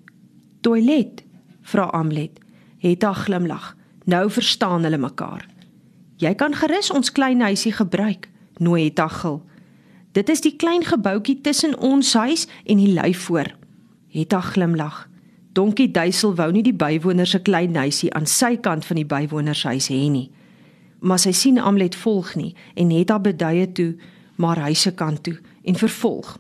"Toilet?" 0.61 1.24
vra 1.62 1.83
Amlet. 1.83 2.38
Hetta 2.79 3.12
glimlag. 3.12 3.76
Nou 4.05 4.31
verstaan 4.31 4.83
hulle 4.83 4.98
mekaar. 4.98 5.46
"Jy 6.16 6.35
kan 6.35 6.55
gerus 6.55 6.90
ons 6.90 7.12
klein 7.12 7.40
huisie 7.40 7.72
gebruik," 7.72 8.29
nooi 8.59 8.85
Hetta 8.85 9.09
gil. 9.09 9.42
"Dit 10.12 10.29
is 10.29 10.40
die 10.40 10.57
klein 10.57 10.85
gebouetjie 10.85 11.40
tussen 11.40 11.79
ons 11.79 12.14
huis 12.14 12.46
en 12.64 12.76
die 12.76 12.92
lei 12.92 13.14
voor." 13.14 13.46
Hetta 14.09 14.40
glimlag. 14.40 15.10
Donkie 15.53 15.91
Duisel 15.91 16.37
wou 16.39 16.53
nie 16.55 16.63
die 16.63 16.77
bywoners 16.77 17.33
se 17.35 17.41
klein 17.43 17.75
huisie 17.75 18.13
aan 18.15 18.27
sy 18.27 18.55
kant 18.63 18.85
van 18.87 19.01
die 19.01 19.09
bywonershuis 19.09 19.89
hê 19.91 20.05
nie. 20.11 20.29
Maar 21.03 21.19
sy 21.19 21.33
sien 21.35 21.59
Amlet 21.59 21.97
volg 21.99 22.37
nie 22.39 22.53
en 22.79 22.93
het 22.95 23.11
haar 23.11 23.25
beduie 23.25 23.67
toe 23.75 23.95
maar 24.41 24.61
huise 24.63 24.93
kant 24.95 25.25
toe 25.27 25.37
en 25.67 25.75
vervolg. 25.75 26.37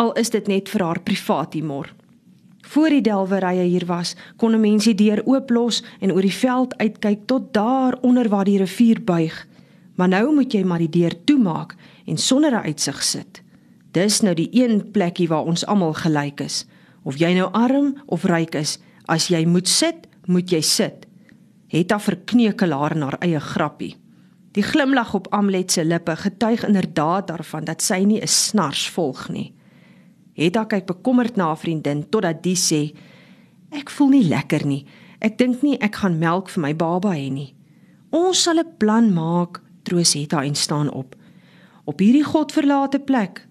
Al 0.00 0.12
is 0.16 0.32
dit 0.32 0.48
net 0.48 0.72
vir 0.72 0.84
haar 0.86 1.00
privaat 1.04 1.52
humor. 1.54 1.92
Voor 2.66 2.90
die 2.90 3.02
delwerye 3.04 3.68
hier 3.68 3.86
was, 3.86 4.16
kon 4.36 4.54
'n 4.54 4.60
mens 4.60 4.84
die 4.84 4.94
deur 4.94 5.22
ooplos 5.24 5.82
en 6.00 6.12
oor 6.12 6.22
die 6.22 6.40
veld 6.44 6.76
uitkyk 6.76 7.26
tot 7.26 7.52
daar 7.52 7.98
onder 8.00 8.28
waar 8.28 8.44
die 8.44 8.58
rivier 8.58 9.04
buig. 9.04 9.46
Maar 9.94 10.08
nou 10.08 10.34
moet 10.34 10.52
jy 10.52 10.64
maar 10.64 10.78
die 10.78 11.00
deur 11.00 11.24
toemaak 11.24 11.74
en 12.06 12.16
sonder 12.16 12.52
'n 12.52 12.66
uitsig 12.66 13.02
sit. 13.02 13.42
Dis 13.92 14.20
nou 14.20 14.34
die 14.34 14.48
een 14.52 14.90
plekkie 14.90 15.28
waar 15.28 15.44
ons 15.44 15.66
almal 15.66 15.92
gelyk 15.92 16.40
is. 16.40 16.66
Of 17.06 17.20
jy 17.22 17.36
nou 17.36 17.46
arm 17.54 17.94
of 18.10 18.26
ryk 18.26 18.56
is, 18.58 18.78
as 19.06 19.28
jy 19.30 19.44
moet 19.46 19.70
sit, 19.70 20.08
moet 20.26 20.50
jy 20.50 20.60
sit. 20.66 21.06
Hetta 21.70 22.00
verkneukelaar 22.02 22.96
na 22.98 23.12
haar 23.12 23.20
eie 23.22 23.40
grappie. 23.40 23.94
Die 24.56 24.64
glimlag 24.64 25.12
op 25.14 25.28
Amlet 25.36 25.70
se 25.70 25.84
lippe 25.84 26.16
getuig 26.16 26.64
inderdaad 26.66 27.28
daarvan 27.28 27.66
dat 27.68 27.82
sy 27.82 28.02
nie 28.04 28.20
'n 28.20 28.26
snars 28.26 28.88
volg 28.90 29.28
nie. 29.28 29.52
Hetta 30.34 30.64
kyk 30.64 30.86
bekommerd 30.86 31.36
na 31.36 31.46
haar 31.46 31.58
vriendin 31.58 32.08
totdat 32.10 32.42
die 32.42 32.56
sê: 32.56 32.96
"Ek 33.70 33.90
voel 33.90 34.08
nie 34.08 34.28
lekker 34.28 34.66
nie. 34.66 34.86
Ek 35.20 35.38
dink 35.38 35.62
nie 35.62 35.78
ek 35.78 35.94
gaan 35.94 36.18
melk 36.18 36.48
vir 36.48 36.62
my 36.62 36.74
baba 36.74 37.10
hê 37.10 37.30
nie. 37.30 37.54
Ons 38.10 38.42
sal 38.42 38.58
'n 38.58 38.76
plan 38.78 39.14
maak," 39.14 39.60
troos 39.84 40.14
Hetta 40.14 40.42
en 40.42 40.54
staan 40.54 40.90
op. 40.90 41.14
Op 41.84 41.98
hierdie 41.98 42.24
godverlate 42.24 42.98
plek 42.98 43.45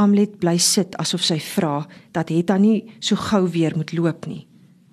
Amlet 0.00 0.38
bly 0.40 0.56
sit 0.58 0.96
asof 1.00 1.24
sy 1.24 1.38
vra 1.40 1.82
dat 2.16 2.30
Hetta 2.32 2.56
nie 2.58 2.84
so 3.00 3.16
gou 3.16 3.44
weer 3.52 3.76
moet 3.76 3.92
loop 3.92 4.26
nie. 4.26 4.46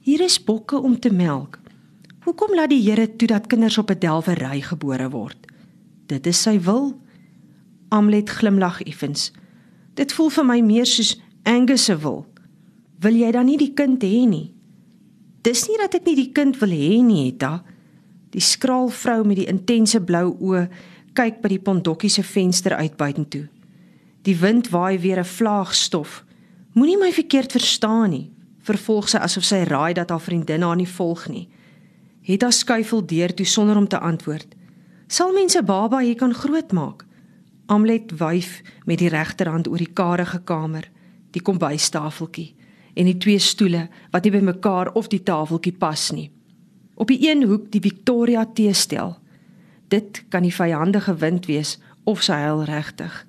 Hier 0.04 0.22
is 0.22 0.40
bokke 0.44 0.80
om 0.80 1.00
te 1.00 1.12
melk. 1.14 1.60
Hoekom 2.26 2.56
laat 2.56 2.70
die 2.74 2.82
Here 2.84 3.08
toe 3.16 3.28
dat 3.28 3.48
kinders 3.48 3.78
op 3.78 3.92
'n 3.92 4.00
delwery 4.00 4.62
gebore 4.62 5.10
word? 5.10 5.38
Dit 6.08 6.28
is 6.28 6.42
sy 6.42 6.60
wil. 6.60 7.00
Amlet 7.90 8.30
glimlag 8.30 8.82
effens. 8.82 9.32
Dit 9.94 10.14
voel 10.14 10.30
vir 10.30 10.46
my 10.46 10.62
meer 10.62 10.86
soos 10.86 11.22
Angus 11.44 11.86
se 11.86 11.98
wil. 11.98 12.26
Wil 13.00 13.16
jy 13.16 13.32
dan 13.32 13.46
nie 13.46 13.58
die 13.58 13.74
kind 13.74 14.04
hê 14.04 14.28
nie? 14.28 14.54
Dis 15.42 15.68
nie 15.68 15.78
dat 15.78 15.96
ek 15.96 16.06
nie 16.06 16.16
die 16.16 16.32
kind 16.32 16.58
wil 16.60 16.70
hê 16.70 17.04
nie, 17.04 17.32
Hetta. 17.32 17.64
Die 18.30 18.42
skraal 18.42 18.90
vrou 18.90 19.24
met 19.24 19.38
die 19.38 19.48
intense 19.48 20.02
blou 20.02 20.36
oë 20.40 20.68
kyk 21.14 21.42
by 21.42 21.50
die 21.50 21.64
pondokkie 21.64 22.10
se 22.10 22.24
venster 22.24 22.76
uit 22.76 22.98
buitentoe. 22.98 23.48
Die 24.22 24.36
wind 24.38 24.70
waai 24.70 25.00
weer 25.00 25.20
'n 25.20 25.26
vlaag 25.26 25.74
stof. 25.76 26.26
Moenie 26.74 26.98
my 26.98 27.12
verkeerd 27.12 27.52
verstaan 27.52 28.10
nie, 28.10 28.32
vervolg 28.60 29.10
sy 29.10 29.18
asof 29.18 29.44
sy 29.44 29.64
raai 29.64 29.94
dat 29.94 30.10
haar 30.10 30.22
vriendin 30.22 30.62
haar 30.62 30.76
nie 30.76 30.88
volg 30.88 31.28
nie. 31.28 31.50
Het 32.22 32.42
haar 32.42 32.54
skuifel 32.54 33.06
deur 33.06 33.34
toe 33.34 33.46
sonder 33.46 33.78
om 33.78 33.88
te 33.88 34.00
antwoord. 34.00 34.56
Sal 35.08 35.34
mense 35.34 35.64
baba 35.64 36.00
hier 36.00 36.16
kan 36.16 36.34
grootmaak? 36.34 37.06
Amlet 37.66 38.12
wyf 38.18 38.62
met 38.86 38.98
die 38.98 39.10
regterhand 39.10 39.68
oor 39.68 39.78
die 39.78 39.94
karige 39.94 40.40
kamer, 40.44 40.90
die 41.32 41.42
kombuistafeltjie 41.42 42.56
en 42.94 43.06
die 43.06 43.18
twee 43.18 43.40
stoele 43.40 43.88
wat 44.12 44.24
nie 44.24 44.32
by 44.32 44.42
mekaar 44.44 44.92
of 44.94 45.08
die 45.08 45.24
tafeltjie 45.24 45.74
pas 45.78 46.12
nie. 46.12 46.32
Op 46.96 47.08
die 47.08 47.30
een 47.30 47.46
hoek 47.48 47.72
die 47.72 47.82
Victoria 47.82 48.46
teestel. 48.46 49.18
Dit 49.88 50.24
kan 50.30 50.44
die 50.44 50.54
vyandige 50.54 51.16
wind 51.16 51.46
wees 51.46 51.78
of 52.04 52.22
sy 52.24 52.34
huil 52.34 52.64
regtig. 52.64 53.29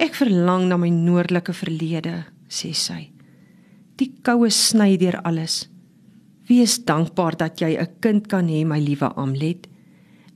Ek 0.00 0.14
verlang 0.16 0.68
na 0.68 0.78
my 0.80 0.88
noordelike 0.88 1.52
verlede, 1.52 2.24
sê 2.48 2.72
sy. 2.72 3.10
Die 4.00 4.12
koue 4.24 4.48
sny 4.50 4.96
deur 4.96 5.20
alles. 5.24 5.66
Wees 6.48 6.78
dankbaar 6.84 7.36
dat 7.36 7.60
jy 7.60 7.76
'n 7.78 8.00
kind 8.00 8.28
kan 8.28 8.48
hê, 8.48 8.64
my 8.64 8.80
liewe 8.80 9.12
Amlet. 9.16 9.68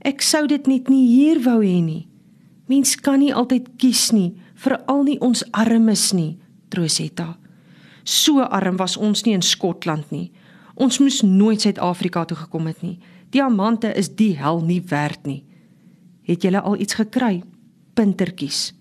Ek 0.04 0.22
sou 0.22 0.46
dit 0.46 0.66
net 0.66 0.88
nie 0.88 1.06
hier 1.08 1.40
wou 1.42 1.62
hê 1.62 1.82
nie. 1.82 2.08
Mens 2.68 2.96
kan 2.96 3.18
nie 3.18 3.34
altyd 3.34 3.78
kies 3.78 4.12
nie, 4.12 4.34
veral 4.54 5.04
nie 5.04 5.18
ons 5.20 5.44
armes 5.52 6.12
nie, 6.12 6.38
Trosetta. 6.68 7.36
So 8.04 8.40
arm 8.40 8.76
was 8.76 8.96
ons 8.96 9.24
nie 9.24 9.34
in 9.34 9.42
Skotland 9.42 10.10
nie. 10.10 10.32
Ons 10.76 10.98
moes 10.98 11.22
nooit 11.22 11.60
Suid-Afrika 11.60 12.24
toe 12.24 12.36
gekom 12.36 12.66
het 12.66 12.82
nie. 12.82 12.98
Diamante 13.30 13.90
is 13.96 14.08
die 14.08 14.36
hel 14.36 14.60
nie 14.60 14.80
werd 14.80 15.26
nie. 15.26 15.44
Het 16.22 16.42
julle 16.42 16.60
al 16.60 16.76
iets 16.76 16.94
gekry? 16.94 17.42
Pintertjies. 17.94 18.74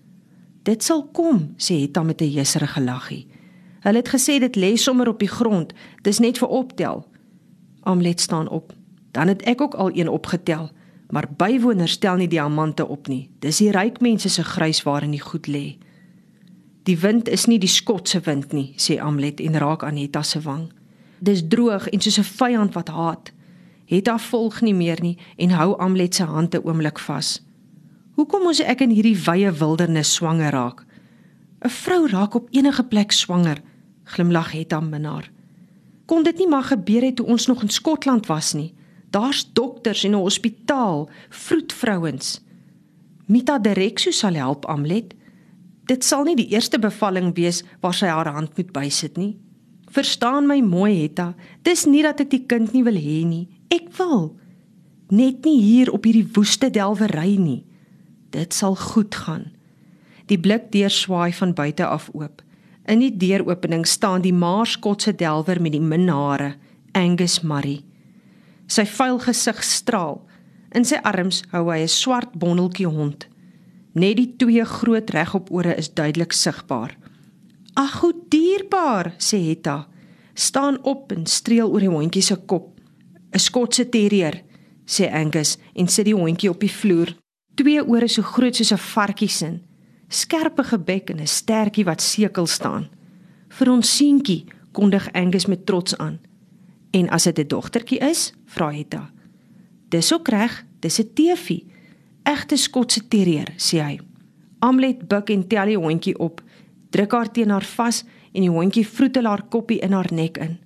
Dit 0.66 0.82
sal 0.82 1.04
kom, 1.14 1.54
sê 1.62 1.78
Hetta 1.80 2.02
met 2.02 2.20
'n 2.20 2.30
jesserige 2.30 2.80
laggie. 2.80 3.26
Hulle 3.80 3.96
het 3.96 4.08
gesê 4.08 4.38
dit 4.38 4.56
lê 4.56 4.74
sommer 4.74 5.08
op 5.08 5.18
die 5.18 5.28
grond. 5.28 5.72
Dis 6.02 6.18
net 6.18 6.38
vir 6.38 6.48
optel. 6.48 7.06
Amlet 7.82 8.20
staan 8.20 8.48
op. 8.48 8.72
Dan 9.10 9.28
het 9.28 9.42
ek 9.42 9.60
ook 9.60 9.74
al 9.74 9.90
een 9.94 10.08
opgetel, 10.08 10.70
maar 11.10 11.28
bywoners 11.36 11.92
stel 11.92 12.16
nie 12.16 12.28
diamante 12.28 12.88
op 12.88 13.06
nie. 13.06 13.30
Dis 13.38 13.56
die 13.56 13.70
ryk 13.70 14.00
mense 14.00 14.28
se 14.28 14.44
grys 14.44 14.82
waarin 14.82 15.10
die 15.10 15.20
goed 15.20 15.46
lê. 15.46 15.78
Die 16.82 16.98
wind 16.98 17.28
is 17.28 17.46
nie 17.46 17.58
die 17.58 17.68
skotse 17.68 18.20
wind 18.20 18.52
nie, 18.52 18.72
sê 18.76 18.98
Amlet 18.98 19.40
en 19.40 19.58
raak 19.58 19.82
aan 19.82 19.96
Hetta 19.96 20.22
se 20.22 20.40
wang. 20.40 20.72
Dis 21.18 21.48
droog 21.48 21.88
en 21.88 22.00
soos 22.00 22.18
'n 22.18 22.22
vyand 22.22 22.74
wat 22.74 22.88
haat. 22.88 23.32
Hetta 23.84 24.18
volg 24.18 24.60
nie 24.60 24.74
meer 24.74 24.98
nie 25.00 25.18
en 25.36 25.50
hou 25.50 25.78
Amlet 25.78 26.14
se 26.14 26.24
hande 26.24 26.64
oomlik 26.64 26.98
vas. 26.98 27.45
Hoekom 28.16 28.46
moes 28.48 28.62
ek 28.64 28.80
in 28.80 28.94
hierdie 28.96 29.18
wye 29.26 29.50
wildernis 29.52 30.14
swanger 30.16 30.54
raak? 30.54 30.78
'n 31.60 31.68
Vrou 31.68 32.06
raak 32.08 32.34
op 32.34 32.48
enige 32.50 32.84
plek 32.88 33.12
swanger, 33.12 33.60
glimlag 34.08 34.52
Hetta 34.56 34.80
minnaar. 34.80 35.28
Kon 36.06 36.22
dit 36.22 36.38
nie 36.38 36.48
maar 36.48 36.64
gebeur 36.64 37.04
het 37.04 37.16
toe 37.16 37.26
ons 37.26 37.46
nog 37.46 37.62
in 37.62 37.68
Skotland 37.68 38.26
was 38.26 38.54
nie? 38.54 38.72
Daar's 39.10 39.44
dokters 39.52 40.04
en 40.04 40.14
'n 40.16 40.24
hospitaal, 40.24 41.10
vroedvrouens. 41.28 42.40
Mita 43.26 43.58
Derexo 43.58 44.10
sal 44.10 44.34
help 44.34 44.64
Amlet. 44.64 45.14
Dit 45.84 46.04
sal 46.04 46.24
nie 46.24 46.36
die 46.36 46.48
eerste 46.48 46.78
bevalling 46.78 47.34
wees 47.34 47.64
waar 47.80 47.94
sy 47.94 48.06
haar 48.06 48.32
hand 48.32 48.56
moet 48.56 48.72
bysit 48.72 49.16
nie. 49.16 49.36
Verstaan 49.90 50.46
my 50.46 50.60
mooi 50.60 51.02
Hetta, 51.02 51.34
dis 51.62 51.84
nie 51.84 52.02
dat 52.02 52.20
ek 52.20 52.30
die 52.30 52.46
kind 52.46 52.72
nie 52.72 52.84
wil 52.84 52.96
hê 52.96 53.26
nie. 53.26 53.48
Ek 53.68 53.92
wil. 53.98 54.36
Net 55.10 55.44
nie 55.44 55.60
hier 55.60 55.92
op 55.92 56.04
hierdie 56.04 56.28
woeste 56.32 56.70
delwery 56.70 57.36
nie. 57.36 57.64
Dit 58.36 58.52
sal 58.54 58.74
goed 58.76 59.14
gaan. 59.14 59.46
Die 60.28 60.36
blik 60.36 60.68
deur 60.74 60.92
swaai 60.92 61.32
van 61.32 61.54
buite 61.56 61.86
af 61.86 62.10
oop. 62.12 62.42
In 62.84 63.00
die 63.00 63.14
deuropening 63.16 63.86
staan 63.88 64.20
die 64.20 64.34
maarskotse 64.34 65.14
delwer 65.16 65.60
met 65.62 65.72
die 65.72 65.80
min 65.80 66.08
hare, 66.12 66.52
Angus 66.92 67.40
Murray. 67.40 67.80
Sy 68.68 68.84
vuil 68.86 69.18
gesig 69.24 69.62
straal. 69.64 70.20
In 70.76 70.84
sy 70.84 71.00
arms 71.02 71.42
hou 71.54 71.64
hy 71.70 71.80
'n 71.82 71.88
swart 71.88 72.36
bondeltjie 72.36 72.86
hond. 72.86 73.26
Net 73.94 74.16
die 74.16 74.34
twee 74.36 74.64
groot 74.64 75.10
regop 75.10 75.50
ore 75.50 75.74
is 75.74 75.94
duidelik 75.94 76.32
sigbaar. 76.32 76.96
"Ag, 77.74 78.00
hoe 78.00 78.14
dierbaar," 78.28 79.14
sê 79.18 79.38
Hetta. 79.48 79.88
"Staan 80.34 80.82
op 80.84 81.12
en 81.12 81.26
streel 81.26 81.70
oor 81.70 81.80
die 81.80 81.88
hondjie 81.88 82.22
se 82.22 82.36
kop." 82.36 82.80
"’n 83.32 83.38
Skotse 83.38 83.88
terrier," 83.88 84.42
sê 84.84 85.10
Angus 85.12 85.56
en 85.74 85.88
sit 85.88 86.04
die 86.04 86.14
hondjie 86.14 86.50
op 86.50 86.60
die 86.60 86.72
vloer. 86.72 87.16
Twee 87.56 87.80
ore 87.80 88.08
so 88.08 88.22
groot 88.22 88.56
soos 88.56 88.72
'n 88.72 88.78
varkie 88.78 89.28
se, 89.28 89.58
skerpe 90.08 90.62
gebek 90.62 91.10
en 91.10 91.20
'n 91.20 91.26
stertjie 91.26 91.84
wat 91.84 92.02
sekel 92.02 92.46
staan. 92.46 92.88
"Vir 93.48 93.70
ons 93.70 93.96
seentjie," 93.96 94.44
kondig 94.72 95.12
Angus 95.12 95.46
met 95.46 95.66
trots 95.66 95.96
aan. 95.96 96.18
"En 96.90 97.08
as 97.08 97.24
dit 97.24 97.38
'n 97.38 97.48
dogtertjie 97.48 97.98
is?" 97.98 98.32
vra 98.46 98.70
Hetta. 98.70 99.10
"Dis 99.88 100.12
ook 100.12 100.28
reg, 100.28 100.64
dis 100.80 101.00
'n 101.00 101.12
teefie." 101.14 101.66
Egte 102.22 102.56
Skotse 102.56 103.08
terrier, 103.08 103.52
sê 103.56 103.78
hy. 103.78 104.00
Amlet 104.58 105.08
buig 105.08 105.24
en 105.24 105.46
tel 105.46 105.66
die 105.66 105.78
hondjie 105.78 106.18
op, 106.18 106.42
druk 106.90 107.12
haar 107.12 107.30
teen 107.30 107.50
haar 107.50 107.64
vas 107.64 108.04
en 108.32 108.40
die 108.40 108.50
hondjie 108.50 108.86
vroetel 108.86 109.24
haar 109.24 109.42
koppie 109.42 109.78
in 109.78 109.92
haar 109.92 110.10
nek 110.12 110.38
in. 110.38 110.58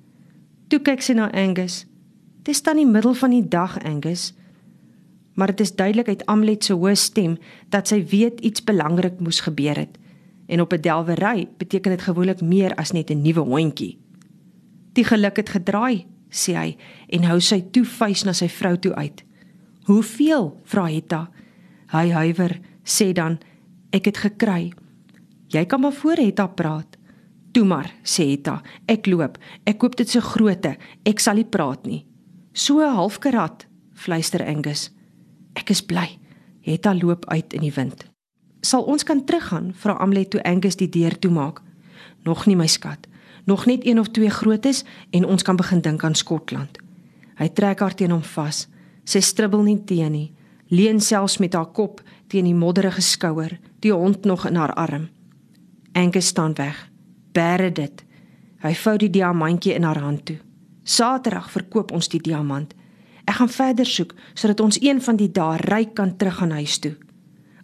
Toe 0.69 0.81
kyk 0.81 1.03
sy 1.03 1.13
na 1.13 1.31
Angus. 1.33 1.87
Dis 2.43 2.63
dan 2.63 2.77
die 2.77 2.87
middel 2.87 3.15
van 3.15 3.31
die 3.31 3.49
dag, 3.49 3.79
Angus. 3.85 4.33
Maar 5.41 5.55
dit 5.55 5.61
is 5.61 5.75
duidelik 5.75 6.09
uit 6.09 6.27
Amlet 6.27 6.65
se 6.65 6.75
hoë 6.77 6.93
stem 7.01 7.39
dat 7.73 7.89
sy 7.89 8.03
weet 8.11 8.43
iets 8.45 8.61
belangrik 8.61 9.23
moes 9.25 9.39
gebeur 9.41 9.79
het. 9.81 9.95
En 10.53 10.61
op 10.61 10.73
'n 10.73 10.81
delwery 10.85 11.49
beteken 11.57 11.91
dit 11.91 12.03
gewoonlik 12.03 12.41
meer 12.41 12.75
as 12.75 12.93
net 12.93 13.11
'n 13.11 13.23
nuwe 13.23 13.41
hondjie. 13.41 13.99
Die 14.93 15.05
geluk 15.05 15.37
het 15.37 15.49
gedraai, 15.49 16.07
sê 16.29 16.53
hy 16.53 16.77
en 17.09 17.23
hou 17.23 17.41
sy 17.41 17.61
toe 17.71 17.85
vuis 17.85 18.25
na 18.25 18.33
sy 18.33 18.49
vrou 18.49 18.79
toe 18.79 18.95
uit. 18.95 19.25
"Hoeveel?" 19.85 20.61
vra 20.65 20.87
Hetta. 20.87 21.31
Hy 21.87 22.11
huiwer, 22.11 22.61
sê 22.85 23.13
dan, 23.13 23.39
"Ek 23.91 24.05
het 24.05 24.17
gekry." 24.17 24.73
"Jy 25.49 25.65
kan 25.67 25.81
maar 25.81 25.93
voor 25.93 26.17
Hetta 26.17 26.47
praat." 26.47 26.97
"Toe 27.53 27.65
maar," 27.65 27.95
sê 28.03 28.29
Hetta. 28.29 28.63
"Ek 28.87 29.07
loop. 29.07 29.39
Ek 29.65 29.79
koop 29.79 29.97
dit 29.97 30.09
so 30.09 30.21
groote. 30.21 30.77
Ek 31.03 31.19
sal 31.19 31.35
nie 31.35 31.45
praat 31.45 31.87
nie." 31.87 32.07
"So 32.53 32.81
'n 32.81 32.95
halfkarat," 32.95 33.67
fluister 33.95 34.47
Angus. 34.47 34.91
"Ek 35.53 35.71
is 35.71 35.83
bly." 35.83 36.19
Hetta 36.61 36.95
loop 36.95 37.27
uit 37.27 37.53
in 37.53 37.61
die 37.61 37.73
wind. 37.73 38.05
"Sal 38.61 38.83
ons 38.83 39.03
kan 39.03 39.25
teruggaan?" 39.25 39.73
vra 39.75 39.93
Amlet 39.93 40.31
toe 40.31 40.43
Angus 40.43 40.77
die 40.77 40.89
deur 40.89 41.19
toemaak. 41.19 41.63
"Nog 42.23 42.47
nie, 42.47 42.57
my 42.57 42.67
skat. 42.67 43.07
Nog 43.45 43.67
net 43.67 43.87
een 43.87 43.99
of 43.99 44.09
twee 44.09 44.31
grootes 44.31 44.85
en 45.11 45.25
ons 45.25 45.43
kan 45.43 45.57
begin 45.57 45.81
dink 45.81 46.05
aan 46.05 46.15
Skotland." 46.15 46.79
Hy 47.37 47.49
trek 47.49 47.81
haar 47.81 47.95
teen 47.95 48.11
hom 48.11 48.23
vas. 48.23 48.69
Sy 49.05 49.21
stribbel 49.21 49.63
nie 49.63 49.85
teen 49.85 50.13
nie 50.13 50.33
leun 50.71 51.01
selfs 51.01 51.39
met 51.39 51.55
haar 51.55 51.71
kop 51.75 52.01
teen 52.31 52.47
die 52.47 52.55
modderige 52.55 53.03
skouer, 53.03 53.57
die 53.83 53.93
hond 53.93 54.25
nog 54.25 54.47
in 54.47 54.57
haar 54.57 54.73
arm. 54.79 55.09
Angus 55.93 56.31
staan 56.31 56.55
weg. 56.55 56.79
Bære 57.35 57.73
dit. 57.73 58.05
Hy 58.63 58.75
vou 58.75 58.97
die 58.99 59.11
diamantjie 59.11 59.75
in 59.75 59.83
haar 59.83 59.99
hand 59.99 60.25
toe. 60.29 60.39
Saterdag 60.85 61.51
verkoop 61.51 61.91
ons 61.93 62.09
die 62.09 62.21
diamant. 62.23 62.75
Ek 63.31 63.37
gaan 63.39 63.53
verder 63.55 63.87
soek 63.87 64.17
sodat 64.35 64.61
ons 64.61 64.81
een 64.83 64.99
van 65.03 65.19
die 65.19 65.31
dae 65.31 65.59
ryk 65.63 65.95
kan 65.95 66.17
terug 66.19 66.41
aan 66.43 66.57
huis 66.59 66.81
toe. 66.83 66.97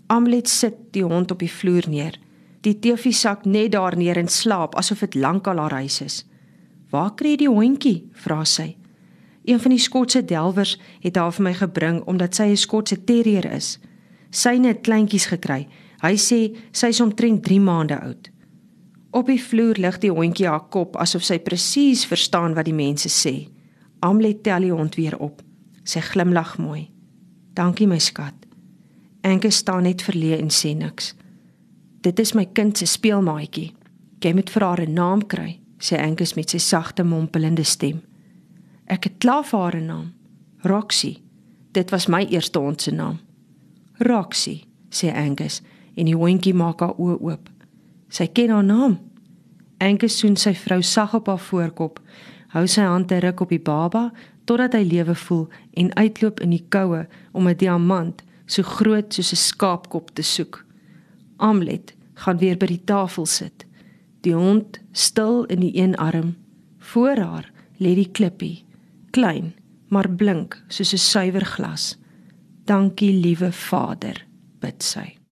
Amlet 0.06 0.48
sit 0.48 0.76
die 0.94 1.02
hond 1.02 1.32
op 1.34 1.40
die 1.42 1.50
vloer 1.50 1.88
neer. 1.90 2.14
Die 2.62 2.76
TV 2.78 3.10
sak 3.10 3.44
net 3.44 3.72
daar 3.74 3.96
neer 3.98 4.18
en 4.20 4.30
slaap 4.30 4.76
asof 4.78 5.02
dit 5.02 5.16
lankal 5.18 5.58
haar 5.58 5.74
huis 5.82 6.00
is. 6.00 6.24
"Waar 6.90 7.14
kry 7.14 7.30
jy 7.30 7.36
die 7.36 7.48
hondjie?" 7.50 8.08
vra 8.12 8.44
sy. 8.44 8.76
Een 9.44 9.60
van 9.60 9.70
die 9.70 9.78
Skotse 9.78 10.24
delwers 10.24 10.78
het 11.00 11.16
haar 11.16 11.32
vir 11.32 11.42
my 11.42 11.54
gebring 11.54 12.02
omdat 12.06 12.34
sy 12.34 12.42
'n 12.42 12.56
Skotse 12.56 13.04
terrier 13.04 13.52
is. 13.52 13.78
Syne 14.30 14.68
het 14.68 14.82
kleintjies 14.82 15.26
gekry. 15.26 15.68
Hy 16.02 16.14
sê 16.14 16.56
sy 16.72 16.86
is 16.86 17.00
omtrent 17.00 17.42
3 17.42 17.60
maande 17.60 18.00
oud. 18.00 18.30
Op 19.10 19.26
die 19.26 19.42
vloer 19.42 19.74
lig 19.78 19.98
die 19.98 20.10
hondjie 20.10 20.46
haar 20.46 20.68
kop 20.68 20.96
asof 20.96 21.22
sy 21.24 21.38
presies 21.38 22.06
verstaan 22.06 22.54
wat 22.54 22.64
die 22.64 22.74
mense 22.74 23.08
sê. 23.08 23.48
Amlet 24.00 24.42
tel 24.42 24.60
die 24.60 24.72
hond 24.72 24.94
weer 24.94 25.18
op. 25.18 25.45
Sy 25.86 26.02
glimlag 26.02 26.58
mooi. 26.58 26.90
"Dankie 27.54 27.86
my 27.86 27.98
skat." 27.98 28.34
Enke 29.22 29.50
staan 29.50 29.82
net 29.82 30.02
verleë 30.02 30.38
en 30.38 30.50
sê 30.50 30.76
niks. 30.76 31.14
"Dit 32.00 32.18
is 32.18 32.34
my 32.34 32.44
kind 32.44 32.78
se 32.78 32.86
speelmaatjie. 32.86 33.72
Jy 34.20 34.32
moet 34.32 34.50
vir 34.50 34.62
haar 34.62 34.80
'n 34.80 34.92
naam 34.92 35.26
kry," 35.26 35.60
sê 35.78 35.98
Angus 35.98 36.34
met 36.34 36.50
sy 36.50 36.58
sagte 36.58 37.04
mompelende 37.04 37.64
stem. 37.64 38.02
Ek 38.86 39.04
het 39.04 39.18
klaar 39.18 39.44
vir 39.44 39.60
haar 39.60 39.76
'n 39.76 39.86
naam. 39.86 40.12
Roxy. 40.62 41.22
Dit 41.72 41.90
was 41.90 42.06
my 42.06 42.26
eerste 42.30 42.58
hond 42.58 42.82
se 42.82 42.90
naam. 42.90 43.18
Roxy, 43.98 44.64
sê 44.90 45.14
Angus 45.14 45.62
en 45.94 46.04
die 46.04 46.16
hondjie 46.16 46.54
maak 46.54 46.80
haar 46.80 46.94
oë 46.98 47.20
oop. 47.20 47.50
Sy 48.08 48.26
ken 48.26 48.50
haar 48.50 48.64
naam. 48.64 48.98
Angus 49.78 50.18
soen 50.18 50.36
sy 50.36 50.54
vrou 50.54 50.82
sag 50.82 51.14
op 51.14 51.26
haar 51.26 51.38
voorkop, 51.38 52.00
hou 52.48 52.66
sy 52.66 52.80
hand 52.80 53.08
te 53.08 53.18
ruk 53.20 53.40
op 53.40 53.48
die 53.48 53.60
baba 53.60 54.12
totdat 54.46 54.76
hy 54.78 54.84
lewe 54.86 55.14
voel 55.26 55.46
en 55.74 55.92
uitloop 55.98 56.40
in 56.44 56.54
die 56.54 56.64
koue 56.68 57.06
om 57.32 57.48
'n 57.48 57.58
diamant 57.58 58.22
so 58.46 58.62
groot 58.62 59.14
soos 59.14 59.32
'n 59.32 59.42
skaapkop 59.48 60.14
te 60.14 60.22
soek. 60.22 60.64
Amlet 61.36 61.94
gaan 62.14 62.38
weer 62.38 62.56
by 62.56 62.66
die 62.66 62.84
tafel 62.84 63.26
sit. 63.26 63.66
Die 64.20 64.34
hond 64.34 64.80
stil 64.92 65.44
in 65.44 65.60
die 65.60 65.76
een 65.76 65.94
arm 65.96 66.36
voor 66.78 67.16
haar 67.16 67.52
lê 67.78 67.94
die 67.94 68.10
klippie 68.10 68.64
klein, 69.10 69.54
maar 69.88 70.08
blink 70.10 70.62
soos 70.68 70.92
'n 70.92 70.98
suiwer 70.98 71.44
glas. 71.44 71.96
Dankie 72.64 73.12
liewe 73.12 73.52
Vader, 73.52 74.26
bid 74.60 74.82
sy. 74.82 75.25